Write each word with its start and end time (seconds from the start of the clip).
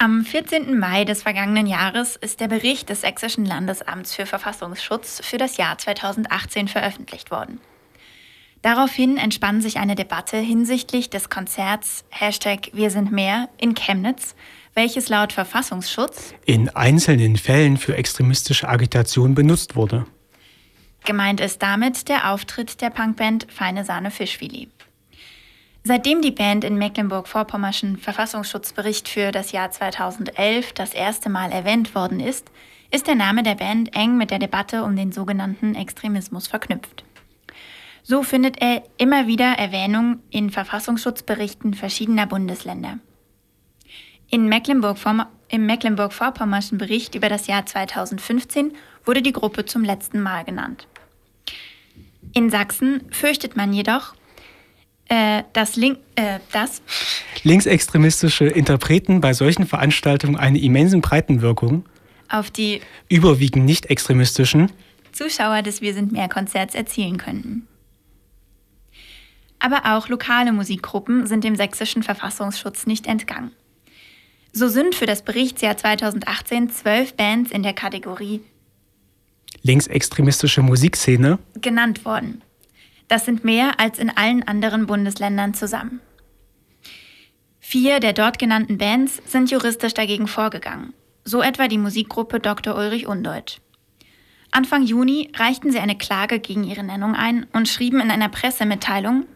Am 0.00 0.24
14. 0.24 0.78
Mai 0.78 1.04
des 1.04 1.22
vergangenen 1.22 1.66
Jahres 1.66 2.14
ist 2.14 2.38
der 2.38 2.46
Bericht 2.46 2.88
des 2.88 3.00
Sächsischen 3.00 3.44
Landesamts 3.44 4.14
für 4.14 4.26
Verfassungsschutz 4.26 5.20
für 5.24 5.38
das 5.38 5.56
Jahr 5.56 5.76
2018 5.76 6.68
veröffentlicht 6.68 7.32
worden. 7.32 7.60
Daraufhin 8.62 9.16
entspann 9.16 9.60
sich 9.60 9.78
eine 9.78 9.96
Debatte 9.96 10.36
hinsichtlich 10.36 11.10
des 11.10 11.30
Konzerts 11.30 12.04
Hashtag 12.10 12.70
Wir 12.72 12.90
sind 12.90 13.10
mehr 13.10 13.48
in 13.58 13.74
Chemnitz, 13.74 14.36
welches 14.74 15.08
laut 15.08 15.32
Verfassungsschutz 15.32 16.32
in 16.44 16.68
einzelnen 16.68 17.36
Fällen 17.36 17.76
für 17.76 17.96
extremistische 17.96 18.68
Agitation 18.68 19.34
benutzt 19.34 19.74
wurde. 19.74 20.06
Gemeint 21.04 21.40
ist 21.40 21.60
damit 21.60 22.08
der 22.08 22.30
Auftritt 22.30 22.80
der 22.82 22.90
Punkband 22.90 23.48
Feine 23.50 23.84
Sahne 23.84 24.12
Fischfilet. 24.12 24.68
Seitdem 25.88 26.20
die 26.20 26.32
Band 26.32 26.64
in 26.64 26.76
Mecklenburg-Vorpommerschen 26.76 27.96
Verfassungsschutzbericht 27.96 29.08
für 29.08 29.32
das 29.32 29.52
Jahr 29.52 29.70
2011 29.70 30.74
das 30.74 30.92
erste 30.92 31.30
Mal 31.30 31.50
erwähnt 31.50 31.94
worden 31.94 32.20
ist, 32.20 32.50
ist 32.90 33.06
der 33.06 33.14
Name 33.14 33.42
der 33.42 33.54
Band 33.54 33.96
eng 33.96 34.18
mit 34.18 34.30
der 34.30 34.38
Debatte 34.38 34.84
um 34.84 34.96
den 34.96 35.12
sogenannten 35.12 35.74
Extremismus 35.74 36.46
verknüpft. 36.46 37.04
So 38.02 38.22
findet 38.22 38.60
er 38.60 38.82
immer 38.98 39.26
wieder 39.28 39.46
Erwähnung 39.46 40.18
in 40.28 40.50
Verfassungsschutzberichten 40.50 41.72
verschiedener 41.72 42.26
Bundesländer. 42.26 42.98
In 44.28 44.46
Mecklenburg 44.46 44.98
Im 45.48 45.64
Mecklenburg-Vorpommerschen 45.64 46.76
Bericht 46.76 47.14
über 47.14 47.30
das 47.30 47.46
Jahr 47.46 47.64
2015 47.64 48.74
wurde 49.06 49.22
die 49.22 49.32
Gruppe 49.32 49.64
zum 49.64 49.84
letzten 49.84 50.20
Mal 50.20 50.44
genannt. 50.44 50.86
In 52.34 52.50
Sachsen 52.50 53.10
fürchtet 53.10 53.56
man 53.56 53.72
jedoch, 53.72 54.17
äh, 55.08 55.42
dass, 55.52 55.76
Link, 55.76 55.98
äh, 56.14 56.38
dass 56.52 56.82
linksextremistische 57.42 58.46
Interpreten 58.46 59.20
bei 59.20 59.32
solchen 59.32 59.66
Veranstaltungen 59.66 60.36
eine 60.36 60.58
immensen 60.58 61.00
Breitenwirkung 61.00 61.84
auf 62.28 62.50
die 62.50 62.80
überwiegend 63.08 63.64
nicht 63.64 63.86
extremistischen 63.86 64.70
Zuschauer 65.12 65.62
des 65.62 65.80
Wir 65.80 65.94
sind 65.94 66.12
mehr 66.12 66.28
Konzerts 66.28 66.74
erzielen 66.74 67.16
könnten. 67.16 67.66
Aber 69.58 69.96
auch 69.96 70.08
lokale 70.08 70.52
Musikgruppen 70.52 71.26
sind 71.26 71.42
dem 71.42 71.56
sächsischen 71.56 72.02
Verfassungsschutz 72.02 72.86
nicht 72.86 73.06
entgangen. 73.06 73.50
So 74.52 74.68
sind 74.68 74.94
für 74.94 75.06
das 75.06 75.22
Berichtsjahr 75.22 75.76
2018 75.76 76.70
zwölf 76.70 77.14
Bands 77.14 77.50
in 77.50 77.62
der 77.62 77.72
Kategorie 77.72 78.40
linksextremistische 79.62 80.62
Musikszene 80.62 81.38
genannt 81.60 82.04
worden. 82.04 82.42
Das 83.08 83.24
sind 83.24 83.44
mehr 83.44 83.80
als 83.80 83.98
in 83.98 84.10
allen 84.10 84.42
anderen 84.46 84.86
Bundesländern 84.86 85.54
zusammen. 85.54 86.00
Vier 87.58 88.00
der 88.00 88.12
dort 88.12 88.38
genannten 88.38 88.78
Bands 88.78 89.20
sind 89.26 89.50
juristisch 89.50 89.94
dagegen 89.94 90.26
vorgegangen, 90.26 90.94
so 91.24 91.42
etwa 91.42 91.68
die 91.68 91.78
Musikgruppe 91.78 92.40
Dr. 92.40 92.76
Ulrich 92.76 93.06
Undeutsch. 93.06 93.58
Anfang 94.50 94.84
Juni 94.84 95.30
reichten 95.36 95.70
sie 95.70 95.78
eine 95.78 95.96
Klage 95.96 96.40
gegen 96.40 96.64
ihre 96.64 96.82
Nennung 96.82 97.14
ein 97.14 97.46
und 97.52 97.68
schrieben 97.68 98.00
in 98.00 98.10
einer 98.10 98.30
Pressemitteilung, 98.30 99.26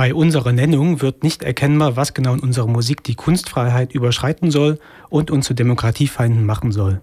bei 0.00 0.14
unserer 0.14 0.52
Nennung 0.52 1.02
wird 1.02 1.24
nicht 1.24 1.42
erkennbar, 1.42 1.94
was 1.94 2.14
genau 2.14 2.32
in 2.32 2.40
unserer 2.40 2.66
Musik 2.66 3.04
die 3.04 3.16
Kunstfreiheit 3.16 3.92
überschreiten 3.92 4.50
soll 4.50 4.78
und 5.10 5.30
uns 5.30 5.44
zu 5.44 5.52
Demokratiefeinden 5.52 6.46
machen 6.46 6.72
soll. 6.72 7.02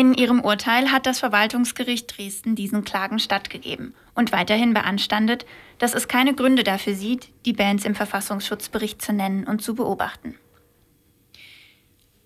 In 0.00 0.14
ihrem 0.14 0.42
Urteil 0.42 0.92
hat 0.92 1.06
das 1.06 1.18
Verwaltungsgericht 1.18 2.16
Dresden 2.16 2.54
diesen 2.54 2.84
Klagen 2.84 3.18
stattgegeben 3.18 3.96
und 4.14 4.30
weiterhin 4.30 4.72
beanstandet, 4.72 5.44
dass 5.78 5.92
es 5.92 6.06
keine 6.06 6.34
Gründe 6.34 6.62
dafür 6.62 6.94
sieht, 6.94 7.30
die 7.44 7.52
Bands 7.52 7.84
im 7.84 7.96
Verfassungsschutzbericht 7.96 9.02
zu 9.02 9.12
nennen 9.12 9.44
und 9.44 9.60
zu 9.60 9.74
beobachten. 9.74 10.36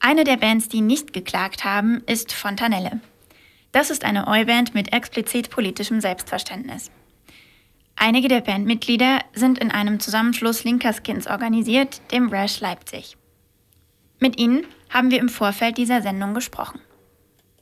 Eine 0.01 0.25
der 0.25 0.37
Bands, 0.37 0.69
die 0.69 0.83
nicht 0.83 1.15
geklagt 1.15 1.65
haben, 1.65 2.03
ist 2.05 2.35
Fontanelle. 2.35 3.01
Das 3.73 3.89
ist 3.89 4.05
eine 4.05 4.29
Oi-Band 4.29 4.75
mit 4.75 4.93
explizit 4.93 5.49
politischem 5.49 6.03
Selbstverständnis. 6.03 6.91
Einige 7.97 8.29
der 8.29 8.43
Bandmitglieder 8.43 9.21
sind 9.33 9.59
in 9.59 9.71
einem 9.71 9.99
Zusammenschluss 9.99 10.65
linker 10.65 10.93
Skins 10.93 11.27
organisiert, 11.27 12.03
dem 12.13 12.29
Rash 12.29 12.61
Leipzig. 12.61 13.17
Mit 14.19 14.39
ihnen 14.39 14.67
haben 14.91 15.11
wir 15.11 15.21
im 15.21 15.31
Vorfeld 15.31 15.79
dieser 15.79 16.03
Sendung 16.03 16.35
gesprochen. 16.35 16.79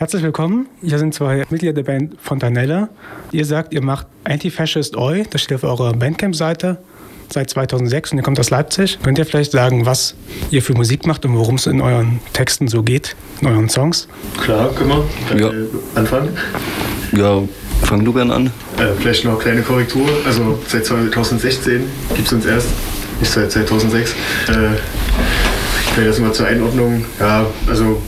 Herzlich 0.03 0.22
willkommen. 0.22 0.66
Hier 0.81 0.99
sind 0.99 1.12
zwei 1.12 1.44
Mitglieder 1.50 1.75
der 1.75 1.83
Band 1.83 2.16
Fontanella. 2.22 2.88
Ihr 3.33 3.44
sagt, 3.44 3.75
ihr 3.75 3.83
macht 3.83 4.06
Anti-Fascist 4.25 4.97
Oi, 4.97 5.25
das 5.28 5.43
steht 5.43 5.62
auf 5.62 5.62
eurer 5.62 5.93
Bandcamp-Seite 5.93 6.78
seit 7.28 7.50
2006 7.50 8.12
und 8.12 8.16
ihr 8.16 8.25
kommt 8.25 8.41
aus 8.41 8.49
Leipzig. 8.49 8.99
Könnt 9.03 9.19
ihr 9.19 9.27
vielleicht 9.27 9.53
sagen, 9.53 9.84
was 9.84 10.15
ihr 10.50 10.62
für 10.62 10.72
Musik 10.72 11.06
macht 11.06 11.27
und 11.27 11.37
worum 11.37 11.56
es 11.56 11.66
in 11.66 11.83
euren 11.83 12.21
Texten 12.33 12.66
so 12.66 12.83
geht, 12.83 13.15
in 13.43 13.49
euren 13.49 13.69
Songs? 13.69 14.09
Klar, 14.43 14.71
können 14.72 14.88
wir. 14.88 15.38
Ja. 15.38 15.50
anfangen? 15.94 16.31
Ja, 17.12 17.43
fang 17.82 18.03
du 18.03 18.15
gerne 18.15 18.32
an. 18.32 18.47
Äh, 18.78 18.94
vielleicht 18.99 19.27
noch 19.27 19.32
eine 19.32 19.41
kleine 19.43 19.61
Korrektur. 19.61 20.09
Also 20.25 20.59
seit 20.67 20.87
2016 20.87 21.84
gibt 22.15 22.27
es 22.27 22.32
uns 22.32 22.47
erst, 22.47 22.69
nicht 23.21 23.31
seit 23.31 23.53
2006. 23.53 24.12
Äh, 24.12 24.55
vielleicht 25.93 26.09
das 26.09 26.19
mal 26.21 26.32
zur 26.32 26.47
Einordnung. 26.47 27.05
Ja, 27.21 27.44
also 27.69 28.00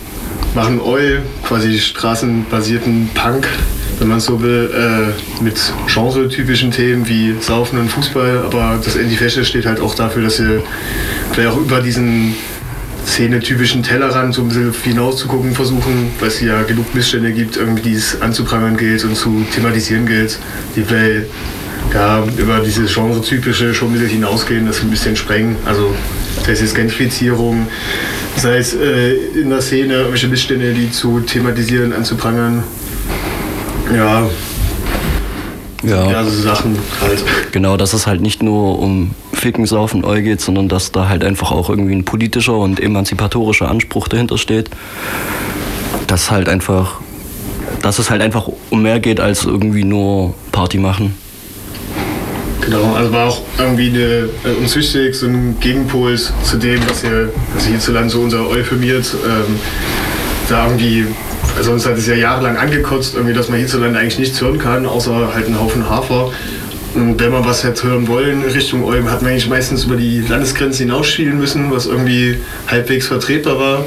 machen 0.54 0.80
Oil, 0.80 1.22
quasi 1.46 1.78
straßenbasierten 1.78 3.10
Punk, 3.14 3.48
wenn 3.98 4.08
man 4.08 4.20
so 4.20 4.40
will, 4.42 4.70
äh, 4.74 5.42
mit 5.42 5.58
genretypischen 5.92 6.70
Themen 6.70 7.08
wie 7.08 7.34
Saufen 7.40 7.78
und 7.78 7.88
Fußball. 7.90 8.44
Aber 8.44 8.80
das 8.82 8.96
Anti-Fascist 8.96 9.48
steht 9.48 9.66
halt 9.66 9.80
auch 9.80 9.94
dafür, 9.94 10.22
dass 10.22 10.40
wir 10.40 10.62
vielleicht 11.32 11.50
auch 11.50 11.58
über 11.58 11.80
diesen 11.80 12.34
Szene-typischen 13.06 13.82
Tellerrand 13.82 14.34
so 14.34 14.42
ein 14.42 14.48
bisschen 14.48 14.72
hinaus 14.82 15.16
zu 15.16 15.26
gucken 15.26 15.54
versuchen, 15.54 16.12
weil 16.20 16.28
es 16.28 16.40
ja 16.40 16.62
genug 16.62 16.94
Missstände 16.94 17.32
gibt, 17.32 17.56
irgendwie 17.56 17.82
die 17.82 17.94
es 17.94 18.20
anzuprangern 18.20 18.76
gilt 18.76 19.04
und 19.04 19.16
zu 19.16 19.44
thematisieren 19.54 20.06
gilt, 20.06 20.38
die 20.76 20.82
vielleicht 20.82 21.26
ja, 21.92 22.24
über 22.36 22.60
dieses 22.60 22.94
Genre-typische 22.94 23.74
schon 23.74 23.90
ein 23.90 23.92
bisschen 23.92 24.08
hinausgehen, 24.08 24.66
das 24.66 24.82
ein 24.82 24.90
bisschen 24.90 25.16
sprengen. 25.16 25.56
Also 25.64 25.94
sei 26.46 26.52
es 26.52 26.74
Gentrifizierung, 26.74 27.66
sei 28.36 28.58
es 28.58 28.74
äh, 28.74 29.14
in 29.40 29.50
der 29.50 29.60
Szene 29.60 29.94
irgendwelche 29.94 30.28
Missstände, 30.28 30.72
die 30.72 30.90
zu 30.90 31.20
thematisieren, 31.20 31.92
anzuprangern. 31.92 32.62
Ja. 33.94 34.28
Ja. 35.84 36.10
ja, 36.10 36.24
so 36.24 36.30
Sachen 36.30 36.78
halt. 37.00 37.24
Genau, 37.50 37.76
dass 37.76 37.92
es 37.92 38.06
halt 38.06 38.20
nicht 38.20 38.40
nur 38.42 38.78
um 38.78 39.10
Ficken, 39.32 39.66
Saufen, 39.66 40.04
Eu 40.04 40.22
geht, 40.22 40.40
sondern 40.40 40.68
dass 40.68 40.92
da 40.92 41.08
halt 41.08 41.24
einfach 41.24 41.50
auch 41.50 41.68
irgendwie 41.68 41.94
ein 41.94 42.04
politischer 42.04 42.56
und 42.56 42.78
emanzipatorischer 42.78 43.68
Anspruch 43.68 44.06
dahinter 44.06 44.38
steht. 44.38 44.70
Dass 46.06 46.30
halt 46.30 46.48
einfach, 46.48 47.00
dass 47.82 47.98
es 47.98 48.10
halt 48.10 48.22
einfach 48.22 48.48
um 48.70 48.82
mehr 48.82 49.00
geht 49.00 49.18
als 49.18 49.44
irgendwie 49.44 49.82
nur 49.82 50.34
Party 50.52 50.78
machen. 50.78 51.16
Genau, 52.64 52.94
also 52.94 53.12
war 53.12 53.28
auch 53.28 53.42
irgendwie 53.58 53.88
eine, 53.88 54.28
äh, 54.44 54.60
uns 54.60 54.76
wichtig, 54.76 55.16
so 55.16 55.26
ein 55.26 55.58
Gegenpol 55.58 56.16
zu 56.16 56.56
dem, 56.58 56.80
was 56.88 57.02
hier 57.02 57.30
was 57.54 57.66
hierzulande 57.66 58.10
so 58.10 58.20
unser 58.20 58.48
euphemiert. 58.48 59.14
Ähm, 59.24 59.58
da 60.48 60.66
irgendwie, 60.66 61.06
also 61.56 61.72
uns 61.72 61.86
hat 61.86 61.98
es 61.98 62.06
ja 62.06 62.14
jahrelang 62.14 62.56
angekotzt, 62.56 63.14
irgendwie, 63.14 63.34
dass 63.34 63.48
man 63.48 63.58
hierzulande 63.58 63.98
eigentlich 63.98 64.18
nichts 64.18 64.40
hören 64.40 64.58
kann, 64.58 64.86
außer 64.86 65.34
halt 65.34 65.46
einen 65.46 65.60
Haufen 65.60 65.88
Hafer. 65.88 66.30
Und 66.94 67.18
wenn 67.20 67.32
man 67.32 67.44
was 67.46 67.64
hätte 67.64 67.84
hören 67.88 68.06
wollen 68.06 68.42
Richtung 68.42 68.84
Olm, 68.84 69.10
hat 69.10 69.22
man 69.22 69.30
eigentlich 69.30 69.48
meistens 69.48 69.84
über 69.84 69.96
die 69.96 70.20
Landesgrenze 70.20 70.82
hinausschielen 70.82 71.38
müssen, 71.38 71.70
was 71.70 71.86
irgendwie 71.86 72.36
halbwegs 72.68 73.06
vertretbar 73.06 73.58
war. 73.58 73.86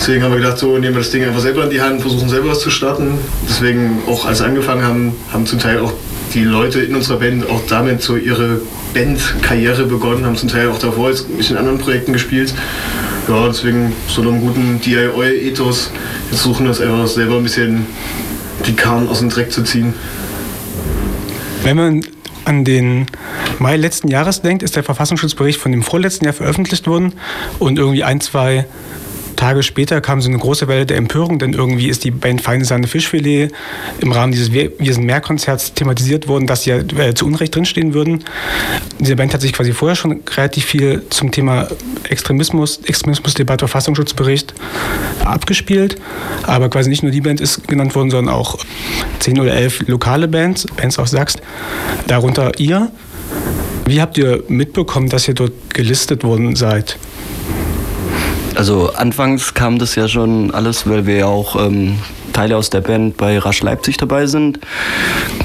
Deswegen 0.00 0.22
haben 0.22 0.32
wir 0.32 0.40
gedacht, 0.40 0.58
so 0.58 0.78
nehmen 0.78 0.94
wir 0.94 1.02
das 1.02 1.10
Ding 1.10 1.22
einfach 1.22 1.40
selber 1.40 1.64
in 1.64 1.70
die 1.70 1.82
Hand, 1.82 2.00
versuchen 2.00 2.30
selber 2.30 2.48
was 2.48 2.60
zu 2.60 2.70
starten. 2.70 3.18
Deswegen 3.48 3.98
auch 4.08 4.24
als 4.24 4.40
wir 4.40 4.46
angefangen 4.46 4.82
haben, 4.82 5.12
haben 5.32 5.44
zum 5.44 5.58
Teil 5.58 5.80
auch 5.80 5.92
die 6.34 6.44
Leute 6.44 6.80
in 6.80 6.94
unserer 6.94 7.18
Band 7.18 7.48
auch 7.48 7.62
damit 7.68 8.02
so 8.02 8.16
ihre 8.16 8.60
Bandkarriere 8.94 9.84
begonnen, 9.84 10.24
haben 10.24 10.36
zum 10.36 10.48
Teil 10.48 10.68
auch 10.68 10.78
davor 10.78 11.10
jetzt 11.10 11.26
in 11.50 11.56
anderen 11.56 11.78
Projekten 11.78 12.12
gespielt. 12.12 12.54
Ja, 13.28 13.46
deswegen 13.48 13.92
so 14.08 14.22
einem 14.22 14.40
guten 14.40 14.80
DIY-Ethos. 14.80 15.90
Wir 16.30 16.38
versuchen 16.38 16.66
das 16.66 16.80
einfach 16.80 17.06
selber 17.06 17.36
ein 17.36 17.42
bisschen 17.42 17.86
die 18.66 18.74
Karren 18.74 19.08
aus 19.08 19.18
dem 19.18 19.28
Dreck 19.28 19.52
zu 19.52 19.62
ziehen. 19.62 19.94
Wenn 21.62 21.76
man 21.76 22.00
an 22.44 22.64
den 22.64 23.06
Mai 23.58 23.76
letzten 23.76 24.08
Jahres 24.08 24.42
denkt, 24.42 24.62
ist 24.62 24.76
der 24.76 24.84
Verfassungsschutzbericht 24.84 25.60
von 25.60 25.72
dem 25.72 25.82
vorletzten 25.82 26.24
Jahr 26.24 26.34
veröffentlicht 26.34 26.86
worden 26.86 27.14
und 27.58 27.78
irgendwie 27.78 28.04
ein, 28.04 28.20
zwei 28.20 28.66
Tage 29.36 29.62
später 29.62 30.00
kam 30.00 30.20
so 30.20 30.28
eine 30.28 30.38
große 30.38 30.68
Welle 30.68 30.86
der 30.86 30.96
Empörung, 30.96 31.38
denn 31.38 31.52
irgendwie 31.52 31.88
ist 31.88 32.04
die 32.04 32.10
Band 32.10 32.40
Feine 32.40 32.64
Sahne 32.64 32.86
Fischfilet 32.86 33.50
im 34.00 34.12
Rahmen 34.12 34.32
dieses 34.32 34.52
Wir 34.52 34.70
sind 34.78 35.04
Mehrkonzerts 35.04 35.74
thematisiert 35.74 36.28
worden, 36.28 36.46
dass 36.46 36.64
sie 36.64 36.70
ja 36.70 36.78
äh, 36.78 37.14
zu 37.14 37.26
Unrecht 37.26 37.54
drinstehen 37.54 37.94
würden. 37.94 38.24
Diese 38.98 39.16
Band 39.16 39.34
hat 39.34 39.40
sich 39.40 39.52
quasi 39.52 39.72
vorher 39.72 39.96
schon 39.96 40.22
relativ 40.36 40.64
viel 40.64 41.04
zum 41.10 41.30
Thema 41.30 41.68
Extremismus, 42.08 42.80
Extremismusdebatte, 42.84 43.66
Verfassungsschutzbericht 43.66 44.54
abgespielt. 45.24 45.96
Aber 46.44 46.68
quasi 46.68 46.88
nicht 46.88 47.02
nur 47.02 47.12
die 47.12 47.20
Band 47.20 47.40
ist 47.40 47.68
genannt 47.68 47.94
worden, 47.94 48.10
sondern 48.10 48.34
auch 48.34 48.58
zehn 49.20 49.38
oder 49.38 49.54
elf 49.54 49.86
lokale 49.86 50.28
Bands, 50.28 50.66
Bands 50.76 50.98
aus 50.98 51.10
Sachsen, 51.10 51.40
darunter 52.06 52.58
ihr. 52.58 52.90
Wie 53.86 54.00
habt 54.00 54.18
ihr 54.18 54.42
mitbekommen, 54.48 55.08
dass 55.08 55.28
ihr 55.28 55.34
dort 55.34 55.52
gelistet 55.72 56.24
worden 56.24 56.56
seid? 56.56 56.98
Also 58.56 58.90
anfangs 58.94 59.52
kam 59.52 59.78
das 59.78 59.96
ja 59.96 60.08
schon 60.08 60.50
alles, 60.50 60.88
weil 60.88 61.06
wir 61.06 61.16
ja 61.16 61.26
auch 61.26 61.62
ähm, 61.62 61.98
Teile 62.32 62.56
aus 62.56 62.70
der 62.70 62.80
Band 62.80 63.16
bei 63.18 63.38
Rasch 63.38 63.62
Leipzig 63.62 63.98
dabei 63.98 64.26
sind, 64.26 64.60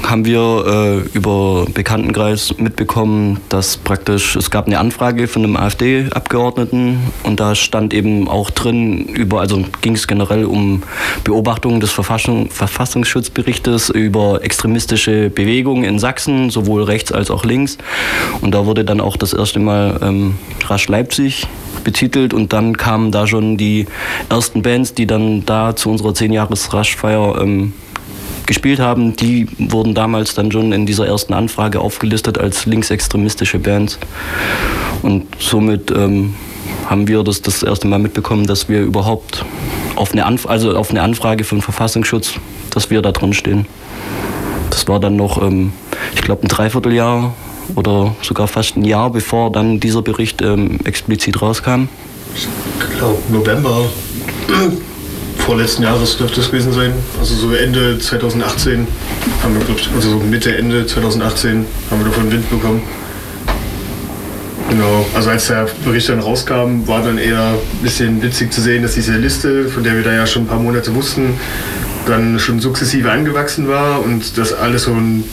haben 0.02 0.24
wir 0.24 1.04
äh, 1.04 1.16
über 1.16 1.66
Bekanntenkreis 1.72 2.54
mitbekommen, 2.58 3.40
dass 3.50 3.76
praktisch 3.76 4.36
es 4.36 4.50
gab 4.50 4.66
eine 4.66 4.78
Anfrage 4.78 5.26
von 5.26 5.44
einem 5.44 5.56
AfD-Abgeordneten 5.56 6.98
und 7.22 7.38
da 7.38 7.54
stand 7.54 7.92
eben 7.92 8.28
auch 8.28 8.50
drin 8.50 9.04
über, 9.06 9.40
also 9.40 9.62
ging 9.82 9.94
es 9.94 10.06
generell 10.06 10.44
um 10.44 10.82
Beobachtungen 11.24 11.80
des 11.80 11.92
Verfassung, 11.92 12.50
Verfassungsschutzberichtes 12.50 13.90
über 13.90 14.42
extremistische 14.42 15.30
Bewegungen 15.30 15.84
in 15.84 15.98
Sachsen, 15.98 16.50
sowohl 16.50 16.82
rechts 16.82 17.12
als 17.12 17.30
auch 17.30 17.44
links. 17.44 17.78
Und 18.40 18.54
da 18.54 18.66
wurde 18.66 18.84
dann 18.84 19.00
auch 19.00 19.16
das 19.16 19.32
erste 19.32 19.60
Mal 19.60 19.98
ähm, 20.02 20.34
Rasch 20.66 20.88
Leipzig 20.88 21.46
betitelt 21.84 22.34
und 22.34 22.52
dann 22.52 22.76
kamen 22.76 23.12
da 23.12 23.26
schon 23.26 23.56
die 23.56 23.86
ersten 24.28 24.62
Bands, 24.62 24.94
die 24.94 25.06
dann 25.06 25.44
da 25.46 25.76
zu 25.76 25.90
unserer 25.90 26.14
10 26.14 26.32
Jahres 26.32 26.72
Raschfeier 26.72 27.40
ähm, 27.40 27.72
gespielt 28.46 28.80
haben, 28.80 29.16
die 29.16 29.46
wurden 29.58 29.94
damals 29.94 30.34
dann 30.34 30.50
schon 30.50 30.72
in 30.72 30.86
dieser 30.86 31.06
ersten 31.06 31.32
Anfrage 31.32 31.80
aufgelistet 31.80 32.38
als 32.38 32.66
linksextremistische 32.66 33.58
Bands. 33.58 33.98
Und 35.02 35.26
somit 35.38 35.90
ähm, 35.90 36.34
haben 36.86 37.08
wir 37.08 37.22
das 37.22 37.42
das 37.42 37.62
erste 37.62 37.86
Mal 37.86 37.98
mitbekommen, 37.98 38.46
dass 38.46 38.68
wir 38.68 38.82
überhaupt 38.82 39.44
auf 39.96 40.12
eine, 40.12 40.26
Anf 40.26 40.46
also 40.46 40.76
auf 40.76 40.90
eine 40.90 41.02
Anfrage 41.02 41.44
von 41.44 41.62
Verfassungsschutz, 41.62 42.34
dass 42.70 42.90
wir 42.90 43.02
da 43.02 43.12
drin 43.12 43.32
stehen. 43.32 43.66
Das 44.70 44.88
war 44.88 45.00
dann 45.00 45.16
noch, 45.16 45.40
ähm, 45.42 45.72
ich 46.14 46.22
glaube, 46.22 46.42
ein 46.42 46.48
Dreivierteljahr 46.48 47.34
oder 47.74 48.14
sogar 48.22 48.48
fast 48.48 48.76
ein 48.76 48.84
Jahr 48.84 49.10
bevor 49.10 49.50
dann 49.50 49.80
dieser 49.80 50.02
Bericht 50.02 50.42
ähm, 50.42 50.78
explizit 50.84 51.40
rauskam. 51.40 51.88
Ich 52.34 52.48
glaube, 52.98 53.18
November 53.30 53.88
vorletzten 55.38 55.82
Jahres 55.82 56.16
dürfte 56.16 56.40
es 56.40 56.50
gewesen 56.50 56.72
sein. 56.72 56.92
Also 57.18 57.34
so 57.34 57.52
Ende 57.52 57.98
2018 57.98 58.86
haben 59.42 59.54
wir, 59.54 59.76
ich, 59.76 59.88
also 59.94 60.10
so 60.10 60.16
Mitte, 60.18 60.56
Ende 60.56 60.86
2018 60.86 61.66
haben 61.90 62.04
wir 62.04 62.10
davon 62.10 62.30
Wind 62.30 62.48
bekommen. 62.48 62.82
Genau, 64.70 65.04
also 65.14 65.30
als 65.30 65.48
der 65.48 65.66
Bericht 65.84 66.08
dann 66.08 66.20
rauskam, 66.20 66.86
war 66.86 67.02
dann 67.02 67.18
eher 67.18 67.50
ein 67.50 67.82
bisschen 67.82 68.22
witzig 68.22 68.52
zu 68.52 68.62
sehen, 68.62 68.82
dass 68.82 68.94
diese 68.94 69.12
Liste, 69.18 69.68
von 69.68 69.84
der 69.84 69.96
wir 69.96 70.02
da 70.02 70.14
ja 70.14 70.26
schon 70.26 70.44
ein 70.44 70.46
paar 70.46 70.60
Monate 70.60 70.94
wussten, 70.94 71.34
dann 72.06 72.38
schon 72.38 72.58
sukzessive 72.60 73.10
angewachsen 73.10 73.68
war 73.68 74.02
und 74.02 74.38
das 74.38 74.54
alles 74.54 74.84
so 74.84 74.92
ein 74.92 75.24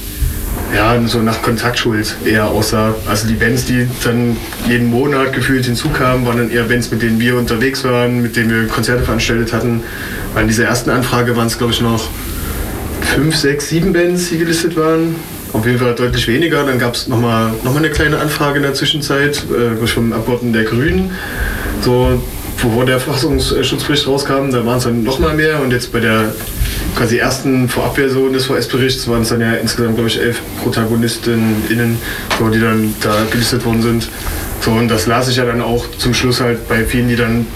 ja, 0.76 1.00
so 1.08 1.20
nach 1.20 1.42
Kontaktschuld 1.42 2.16
eher 2.26 2.48
aussah. 2.48 2.94
Also 3.08 3.28
die 3.28 3.34
Bands, 3.34 3.66
die 3.66 3.88
dann 4.04 4.38
jeden 4.68 4.90
Monat 4.90 5.34
gefühlt 5.34 5.66
hinzukamen, 5.66 6.26
waren 6.26 6.38
dann 6.38 6.52
eher 6.52 6.64
Bands, 6.64 6.92
mit 6.92 7.02
denen 7.02 7.20
wir 7.20 7.38
unterwegs 7.38 7.84
waren, 7.84 8.22
mit 8.22 8.36
denen 8.36 8.50
wir 8.50 8.68
Konzerte 8.68 9.04
veranstaltet 9.04 9.54
hatten. 9.54 9.84
Bei 10.36 10.44
dieser 10.44 10.66
ersten 10.66 10.90
Anfrage 10.92 11.36
waren 11.36 11.48
es, 11.48 11.58
glaube 11.58 11.74
ich, 11.74 11.82
noch 11.82 12.10
fünf, 13.02 13.36
sechs, 13.36 13.70
sieben 13.70 13.94
Bands, 13.94 14.30
die 14.30 14.38
gelistet 14.38 14.76
waren. 14.76 15.16
Auf 15.54 15.66
jeden 15.66 15.80
Fall 15.80 15.96
deutlich 15.96 16.28
weniger. 16.28 16.64
Dann 16.64 16.78
gab 16.78 16.94
es 16.94 17.08
nochmal 17.08 17.52
noch 17.64 17.74
mal 17.74 17.80
eine 17.80 17.90
kleine 17.90 18.20
Anfrage 18.20 18.58
in 18.58 18.64
der 18.64 18.76
Zwischenzeit 18.76 19.44
äh, 19.50 19.88
vom 19.88 20.14
Abgeordneten 20.14 20.54
der 20.54 20.64
Grünen. 20.66 21.12
So, 21.82 22.22
bevor 22.62 22.86
der 22.86 23.00
Verfassungsschutzbericht 23.00 24.08
rauskam, 24.08 24.52
da 24.52 24.64
waren 24.66 24.78
es 24.78 24.84
dann 24.84 25.04
nochmal 25.04 25.34
mehr. 25.34 25.60
Und 25.62 25.72
jetzt 25.72 25.92
bei 25.92 26.00
der 26.00 26.34
quasi 26.96 27.18
ersten 27.18 27.70
Vorabversion 27.70 28.34
des 28.34 28.46
VS-Berichts 28.46 29.08
waren 29.08 29.22
es 29.22 29.30
dann 29.30 29.42
ja 29.42 29.54
insgesamt, 29.54 29.96
glaube 29.96 30.10
ich, 30.10 30.20
elf 30.20 30.42
ProtagonistInnen, 30.62 31.98
so, 32.38 32.50
die 32.50 32.60
dann 32.60 32.94
da 33.02 33.26
gelistet 33.32 33.66
worden 33.66 33.82
sind. 33.82 34.10
So, 34.62 34.72
und 34.72 34.90
das 34.90 35.08
las 35.08 35.30
ich 35.30 35.38
ja 35.38 35.46
dann 35.46 35.62
auch 35.62 35.86
zum 35.98 36.14
Schluss 36.14 36.42
halt 36.42 36.68
bei 36.68 36.84
vielen, 36.84 37.08
die 37.08 37.16
dann 37.16 37.48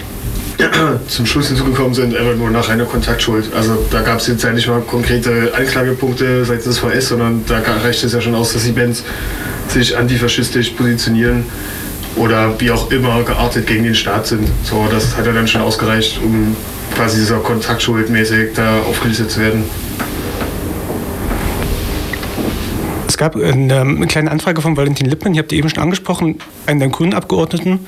zum 1.08 1.26
Schluss 1.26 1.48
hinzugekommen 1.48 1.94
sind, 1.94 2.16
einfach 2.16 2.36
nur 2.36 2.50
nach 2.50 2.68
einer 2.68 2.84
Kontaktschuld. 2.84 3.52
Also 3.54 3.84
da 3.90 4.02
gab 4.02 4.20
es 4.20 4.26
jetzt 4.28 4.44
ja 4.44 4.52
nicht 4.52 4.68
mal 4.68 4.80
konkrete 4.80 5.52
Anklagepunkte 5.54 6.44
seitens 6.44 6.64
des 6.64 6.78
VS, 6.78 7.08
sondern 7.08 7.44
da 7.46 7.60
reicht 7.82 8.04
es 8.04 8.12
ja 8.12 8.20
schon 8.20 8.34
aus, 8.34 8.52
dass 8.52 8.64
die 8.64 8.72
Bands 8.72 9.02
sich 9.68 9.96
antifaschistisch 9.96 10.70
positionieren 10.70 11.44
oder 12.16 12.58
wie 12.60 12.70
auch 12.70 12.90
immer 12.90 13.22
geartet 13.24 13.66
gegen 13.66 13.84
den 13.84 13.94
Staat 13.94 14.26
sind. 14.26 14.48
So, 14.62 14.86
das 14.90 15.16
hat 15.16 15.26
ja 15.26 15.32
dann 15.32 15.48
schon 15.48 15.60
ausgereicht, 15.60 16.20
um 16.22 16.56
quasi 16.94 17.20
dieser 17.20 17.38
Kontaktschuld 17.38 18.10
mäßig 18.10 18.54
da 18.54 18.80
aufgelistet 18.82 19.30
zu 19.30 19.40
werden. 19.40 19.64
Es 23.06 23.18
gab 23.18 23.36
eine, 23.36 23.80
eine, 23.80 24.06
kleine 24.06 24.30
Anfrage 24.30 24.60
von 24.60 24.76
Valentin 24.76 25.06
Lippmann, 25.06 25.34
ihr 25.34 25.42
habt 25.42 25.52
eben 25.52 25.68
schon 25.68 25.82
angesprochen, 25.82 26.38
einen 26.66 26.80
der 26.80 26.88
grünen 26.88 27.14
Abgeordneten. 27.14 27.86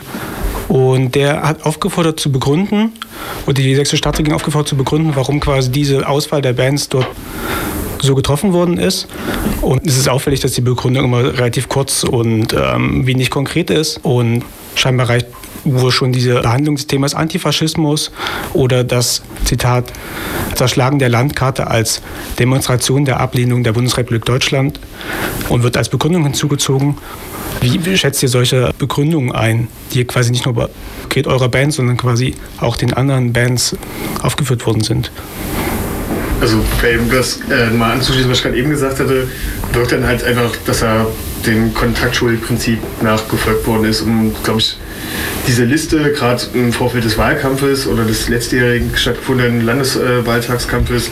Und 0.69 1.14
der 1.14 1.43
hat 1.43 1.64
aufgefordert 1.64 2.19
zu 2.19 2.32
begründen, 2.32 2.93
oder 3.47 3.55
die 3.55 3.75
sächsische 3.75 3.99
Staatsregierung 3.99 4.37
aufgefordert 4.37 4.69
zu 4.69 4.76
begründen, 4.76 5.12
warum 5.14 5.41
quasi 5.41 5.70
diese 5.70 6.09
Auswahl 6.09 6.43
der 6.43 6.52
Bands 6.52 6.88
dort 6.88 7.06
so 8.00 8.14
getroffen 8.14 8.52
worden 8.52 8.79
ist. 8.79 9.06
Und 9.62 9.87
es 9.87 9.97
ist 9.97 10.09
auffällig, 10.09 10.41
dass 10.41 10.52
die 10.52 10.61
Begründung 10.61 11.05
immer 11.05 11.25
relativ 11.25 11.69
kurz 11.69 12.05
und 12.05 12.52
ähm, 12.52 13.06
wenig 13.06 13.31
konkret 13.31 13.70
ist. 13.70 14.00
Und 14.02 14.44
scheinbar 14.75 15.09
reicht 15.09 15.26
wo 15.67 15.91
schon 15.91 16.13
diese 16.13 16.41
Behandlung 16.41 16.77
des 16.77 16.87
Themas 16.87 17.15
Antifaschismus 17.15 18.11
oder 18.53 18.85
das 18.85 19.23
Zitat 19.45 19.93
Zerschlagen 20.55 20.99
der 20.99 21.09
Landkarte 21.09 21.67
als 21.67 22.01
Demonstration 22.39 23.05
der 23.05 23.21
Ablehnung 23.21 23.63
der 23.63 23.73
Bundesrepublik 23.73 24.25
Deutschland 24.25 24.81
und 25.49 25.63
wird 25.63 25.77
als 25.77 25.89
Begründung 25.89 26.25
hinzugezogen. 26.25 26.97
Wie 27.61 27.97
schätzt 27.97 28.23
ihr 28.23 28.29
solche 28.29 28.73
Begründungen 28.79 29.33
ein, 29.33 29.69
die 29.93 30.05
quasi 30.05 30.31
nicht 30.31 30.47
nur 30.47 30.71
geht 31.09 31.27
eurer 31.27 31.49
Band, 31.49 31.73
sondern 31.73 31.97
quasi 31.97 32.35
auch 32.61 32.77
den 32.77 32.93
anderen 32.93 33.33
Bands 33.33 33.77
aufgeführt 34.23 34.67
worden 34.67 34.83
sind? 34.83 35.11
Also, 36.41 36.59
um 36.59 37.11
das 37.11 37.41
äh, 37.51 37.71
mal 37.71 37.93
anzuschließen, 37.93 38.31
was 38.31 38.39
ich 38.39 38.45
gerade 38.45 38.59
eben 38.59 38.69
gesagt 38.69 39.01
hatte, 39.01 39.27
wirkt 39.73 39.93
dann 39.93 40.07
halt 40.07 40.23
einfach, 40.23 40.51
dass 40.67 40.83
er 40.83 41.07
dem 41.47 41.73
Kontaktschuldprinzip 41.73 42.79
nachgefolgt 43.03 43.67
worden 43.67 43.85
ist, 43.87 44.03
um, 44.03 44.35
glaube 44.45 44.61
ich, 44.61 44.77
diese 45.47 45.64
Liste, 45.64 46.12
gerade 46.12 46.43
im 46.55 46.73
Vorfeld 46.73 47.05
des 47.05 47.19
Wahlkampfes 47.19 47.87
oder 47.87 48.05
des 48.05 48.29
letztjährigen 48.29 48.97
stattgefundenen 48.97 49.64
Landeswahltagskampfes, 49.64 51.11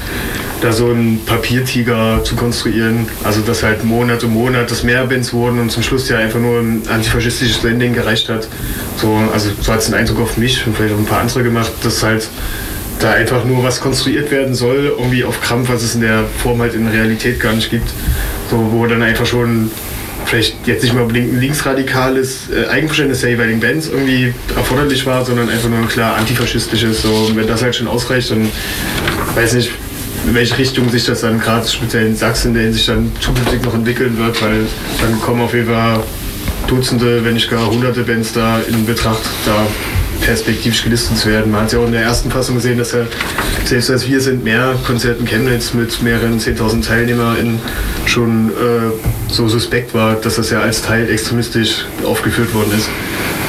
da 0.61 0.73
so 0.73 0.91
einen 0.91 1.25
Papiertiger 1.25 2.23
zu 2.25 2.37
konstruieren. 2.37 3.07
Also, 3.23 3.41
dass 3.41 3.63
halt 3.63 3.85
Monat 3.85 4.25
um 4.25 4.35
Monat 4.35 4.71
das 4.71 4.83
mehr 4.83 5.07
Bands 5.07 5.33
wurden 5.33 5.59
und 5.59 5.71
zum 5.71 5.83
Schluss 5.83 6.09
ja 6.09 6.19
einfach 6.19 6.41
nur 6.41 6.59
ein 6.61 6.83
antifaschistisches 6.89 7.63
Landing 7.63 7.93
gereicht 7.93 8.29
hat. 8.29 8.49
So, 8.97 9.15
also, 9.33 9.51
so 9.61 9.73
hat 9.73 9.81
es 9.81 9.87
den 9.87 9.95
Eindruck 9.95 10.21
auf 10.21 10.37
mich 10.37 10.67
und 10.67 10.77
vielleicht 10.77 10.95
auch 10.95 10.99
ein 10.99 11.07
paar 11.07 11.21
andere 11.21 11.43
gemacht, 11.43 11.73
dass 11.83 12.03
halt 12.03 12.29
da 13.01 13.13
einfach 13.13 13.45
nur 13.45 13.63
was 13.63 13.81
konstruiert 13.81 14.31
werden 14.31 14.55
soll, 14.55 14.95
irgendwie 14.97 15.25
auf 15.25 15.41
Krampf, 15.41 15.69
was 15.69 15.83
es 15.83 15.95
in 15.95 16.01
der 16.01 16.25
Form 16.43 16.61
halt 16.61 16.75
in 16.75 16.89
Realität 16.89 17.41
gar 17.41 17.53
nicht 17.53 17.71
gibt. 17.71 17.89
So, 18.51 18.69
wo 18.73 18.87
dann 18.87 19.03
einfach 19.03 19.27
schon 19.27 19.71
vielleicht 20.27 20.67
jetzt 20.67 20.83
nicht 20.83 20.95
mal 20.95 21.03
unbedingt 21.03 21.33
ein 21.33 21.41
linksradikales 21.41 22.51
äh, 22.51 22.69
Eigenverständnis 22.69 23.21
der 23.21 23.31
jeweiligen 23.31 23.61
Bands 23.61 23.89
irgendwie 23.89 24.33
erforderlich 24.57 25.07
war, 25.07 25.25
sondern 25.25 25.49
einfach 25.49 25.69
nur 25.69 25.79
ein 25.79 25.89
klar 25.89 26.17
antifaschistisches. 26.17 27.03
So, 27.03 27.31
wenn 27.35 27.47
das 27.47 27.63
halt 27.63 27.77
schon 27.77 27.89
ausreicht, 27.89 28.31
dann 28.31 28.49
weiß 29.35 29.55
nicht, 29.55 29.71
in 30.27 30.35
welche 30.35 30.57
Richtung 30.59 30.89
sich 30.91 31.05
das 31.05 31.21
dann 31.21 31.39
gerade 31.39 31.69
speziell 31.69 32.07
in 32.07 32.17
Sachsen 32.17 32.55
der 32.55 32.65
Hinsicht 32.65 32.89
dann 32.89 33.13
zukünftig 33.21 33.63
noch 33.63 33.75
entwickeln 33.75 34.17
wird, 34.19 34.41
weil 34.43 34.67
dann 35.01 35.21
kommen 35.21 35.43
auf 35.43 35.53
jeden 35.53 35.69
Fall 35.69 36.03
Dutzende, 36.67 37.25
wenn 37.25 37.35
nicht 37.35 37.51
gar 37.51 37.71
hunderte 37.71 38.03
Bands 38.03 38.33
da 38.33 38.59
in 38.61 38.87
Betracht, 38.87 39.21
da 39.45 39.67
perspektivisch 40.25 40.83
gelistet 40.83 41.19
zu 41.19 41.29
werden. 41.29 41.53
Man 41.53 41.63
hat 41.63 41.73
ja 41.73 41.79
auch 41.79 41.87
in 41.87 41.93
der 41.93 42.03
ersten 42.03 42.31
Fassung 42.31 42.57
gesehen, 42.57 42.79
dass 42.79 42.93
ja 42.93 43.07
selbst 43.65 43.91
als 43.91 44.07
wir 44.09 44.21
sind 44.21 44.45
mehr 44.45 44.75
Konzerten 44.87 45.25
Chemnitz 45.25 45.75
mit 45.75 46.03
mehreren 46.03 46.39
10.000 46.39 46.87
TeilnehmerInnen 46.87 47.59
schon 48.07 48.49
äh, 48.51 49.33
so 49.33 49.49
suspekt 49.49 49.95
war, 49.95 50.15
dass 50.17 50.37
das 50.37 50.51
ja 50.51 50.61
als 50.61 50.83
Teil 50.83 51.09
extremistisch 51.11 51.87
aufgeführt 52.05 52.53
worden 52.55 52.73
ist. 52.77 52.89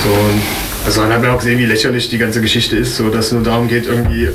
So, 0.04 0.10
also 0.86 1.02
dann 1.02 1.12
hat 1.12 1.22
man 1.22 1.32
auch 1.32 1.40
gesehen, 1.40 1.58
wie 1.58 1.66
lächerlich 1.66 2.10
die 2.10 2.18
ganze 2.18 2.42
Geschichte 2.42 2.76
ist, 2.76 2.96
so 2.96 3.10
dass 3.10 3.28
es 3.28 3.32
nur 3.32 3.42
darum 3.42 3.68
geht, 3.68 3.88
irgendwie 3.88 4.30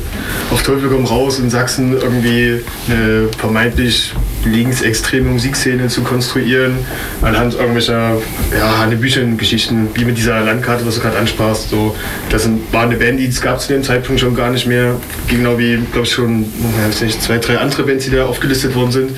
auf 0.51 0.63
Teufel 0.63 0.89
komm 0.91 1.05
raus 1.05 1.39
in 1.39 1.49
Sachsen 1.49 1.93
irgendwie 1.93 2.61
eine 2.89 3.29
vermeintlich 3.39 4.13
linksextreme 4.45 5.31
Musikszene 5.31 5.89
zu 5.89 6.03
konstruieren, 6.03 6.79
anhand 7.23 7.55
irgendwelcher 7.55 8.17
ja, 8.53 8.79
Hanebüchen-Geschichten, 8.79 9.89
wie 9.95 10.05
mit 10.05 10.17
dieser 10.17 10.41
Landkarte, 10.41 10.85
was 10.87 10.97
du 10.97 11.03
gerade 11.03 11.19
ansprachst. 11.19 11.71
So, 11.71 11.95
das 12.31 12.49
war 12.73 12.85
eine 12.85 12.97
Band, 12.97 13.21
die 13.21 13.27
es 13.27 13.41
zu 13.41 13.73
dem 13.73 13.83
Zeitpunkt 13.83 14.21
schon 14.21 14.35
gar 14.35 14.51
nicht 14.51 14.67
mehr, 14.67 14.97
genau 15.29 15.59
wie, 15.59 15.79
glaube 15.93 16.07
ich, 16.07 16.13
schon 16.13 16.43
ja, 16.43 17.05
nicht, 17.05 17.23
zwei, 17.23 17.39
drei 17.39 17.59
andere 17.59 17.83
Bands, 17.83 18.07
die 18.07 18.11
da 18.11 18.25
aufgelistet 18.25 18.75
worden 18.75 18.93
sind. 18.93 19.11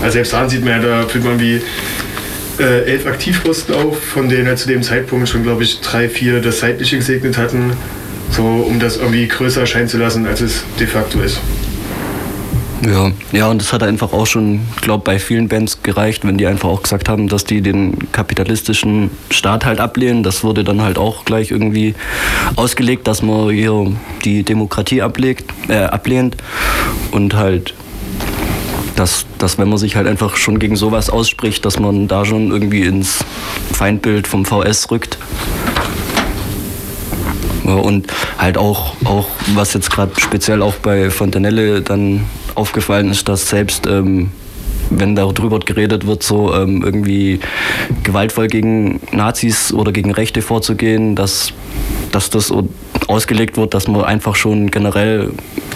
Also 0.00 0.14
selbst 0.14 0.32
da 0.32 0.48
sieht 0.48 0.64
man 0.64 0.82
ja, 0.82 1.02
da 1.02 1.08
fühlt 1.08 1.24
man 1.24 1.40
wie 1.40 1.60
äh, 2.58 2.84
elf 2.84 3.06
Aktivposten 3.06 3.74
auf, 3.74 4.02
von 4.02 4.28
denen 4.28 4.46
er 4.46 4.56
zu 4.56 4.68
dem 4.68 4.82
Zeitpunkt 4.82 5.28
schon, 5.28 5.42
glaube 5.42 5.62
ich, 5.62 5.80
drei, 5.80 6.08
vier 6.08 6.40
das 6.40 6.60
Zeitliche 6.60 6.96
gesegnet 6.96 7.36
hatten, 7.38 7.72
so 8.30 8.42
um 8.42 8.78
das 8.80 8.96
irgendwie 8.96 9.26
größer 9.26 9.60
erscheinen 9.60 9.88
zu 9.88 9.98
lassen, 9.98 10.26
als 10.26 10.40
es 10.40 10.64
de 10.78 10.86
facto 10.86 11.20
ist. 11.20 11.40
Ja, 12.86 13.10
ja, 13.32 13.48
und 13.48 13.60
das 13.60 13.72
hat 13.72 13.82
einfach 13.82 14.12
auch 14.12 14.26
schon, 14.26 14.60
glaube 14.80 15.02
bei 15.04 15.18
vielen 15.18 15.48
Bands 15.48 15.82
gereicht, 15.82 16.24
wenn 16.24 16.38
die 16.38 16.46
einfach 16.46 16.68
auch 16.68 16.82
gesagt 16.82 17.08
haben, 17.08 17.28
dass 17.28 17.44
die 17.44 17.60
den 17.60 18.12
kapitalistischen 18.12 19.10
Staat 19.30 19.64
halt 19.64 19.80
ablehnen. 19.80 20.22
Das 20.22 20.44
wurde 20.44 20.62
dann 20.62 20.80
halt 20.80 20.96
auch 20.96 21.24
gleich 21.24 21.50
irgendwie 21.50 21.94
ausgelegt, 22.54 23.08
dass 23.08 23.20
man 23.20 23.50
hier 23.50 23.92
die 24.24 24.44
Demokratie 24.44 25.02
ablegt, 25.02 25.52
äh, 25.68 25.78
ablehnt 25.78 26.36
und 27.10 27.34
halt 27.34 27.74
dass, 28.98 29.26
dass 29.38 29.58
wenn 29.58 29.68
man 29.68 29.78
sich 29.78 29.94
halt 29.94 30.08
einfach 30.08 30.36
schon 30.36 30.58
gegen 30.58 30.74
sowas 30.74 31.08
ausspricht, 31.08 31.64
dass 31.64 31.78
man 31.78 32.08
da 32.08 32.24
schon 32.24 32.50
irgendwie 32.50 32.82
ins 32.82 33.24
Feindbild 33.72 34.26
vom 34.26 34.44
VS 34.44 34.90
rückt. 34.90 35.18
Und 37.62 38.06
halt 38.38 38.56
auch, 38.56 38.94
auch 39.04 39.26
was 39.54 39.74
jetzt 39.74 39.90
gerade 39.90 40.18
speziell 40.18 40.62
auch 40.62 40.74
bei 40.74 41.10
Fontanelle 41.10 41.82
dann 41.82 42.24
aufgefallen 42.54 43.10
ist, 43.10 43.28
dass 43.28 43.48
selbst 43.48 43.86
ähm, 43.86 44.30
wenn 44.90 45.14
darüber 45.14 45.58
geredet 45.60 46.06
wird, 46.06 46.22
so 46.22 46.54
ähm, 46.54 46.82
irgendwie 46.82 47.40
gewaltvoll 48.02 48.48
gegen 48.48 49.00
Nazis 49.12 49.72
oder 49.72 49.92
gegen 49.92 50.10
Rechte 50.10 50.42
vorzugehen, 50.42 51.14
dass, 51.14 51.52
dass 52.10 52.30
das 52.30 52.50
ausgelegt 53.08 53.56
wird, 53.56 53.74
dass 53.74 53.88
man 53.88 54.04
einfach 54.04 54.36
schon 54.36 54.70
generell 54.70 55.30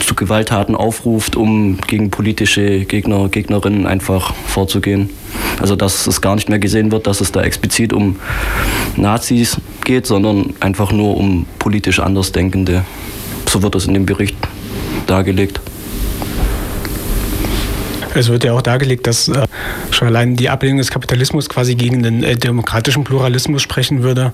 zu 0.04 0.14
Gewalttaten 0.14 0.76
aufruft, 0.76 1.34
um 1.34 1.78
gegen 1.86 2.10
politische 2.10 2.84
Gegner, 2.84 3.28
Gegnerinnen 3.28 3.86
einfach 3.86 4.34
vorzugehen. 4.46 5.10
Also 5.60 5.74
dass 5.74 6.06
es 6.06 6.20
gar 6.20 6.34
nicht 6.34 6.48
mehr 6.48 6.58
gesehen 6.58 6.92
wird, 6.92 7.06
dass 7.06 7.20
es 7.20 7.32
da 7.32 7.42
explizit 7.42 7.92
um 7.92 8.16
Nazis 8.96 9.56
geht, 9.84 10.06
sondern 10.06 10.54
einfach 10.60 10.92
nur 10.92 11.16
um 11.16 11.46
politisch 11.58 12.00
Andersdenkende. 12.00 12.84
So 13.48 13.62
wird 13.62 13.74
es 13.74 13.86
in 13.86 13.94
dem 13.94 14.06
Bericht 14.06 14.36
dargelegt. 15.06 15.60
Es 18.14 18.28
wird 18.28 18.44
ja 18.44 18.52
auch 18.52 18.62
dargelegt, 18.62 19.06
dass 19.06 19.28
äh, 19.28 19.46
schon 19.90 20.08
allein 20.08 20.36
die 20.36 20.50
Ablehnung 20.50 20.78
des 20.78 20.90
Kapitalismus 20.90 21.48
quasi 21.48 21.74
gegen 21.74 22.02
den 22.02 22.22
äh, 22.22 22.36
demokratischen 22.36 23.04
Pluralismus 23.04 23.62
sprechen 23.62 24.02
würde. 24.02 24.32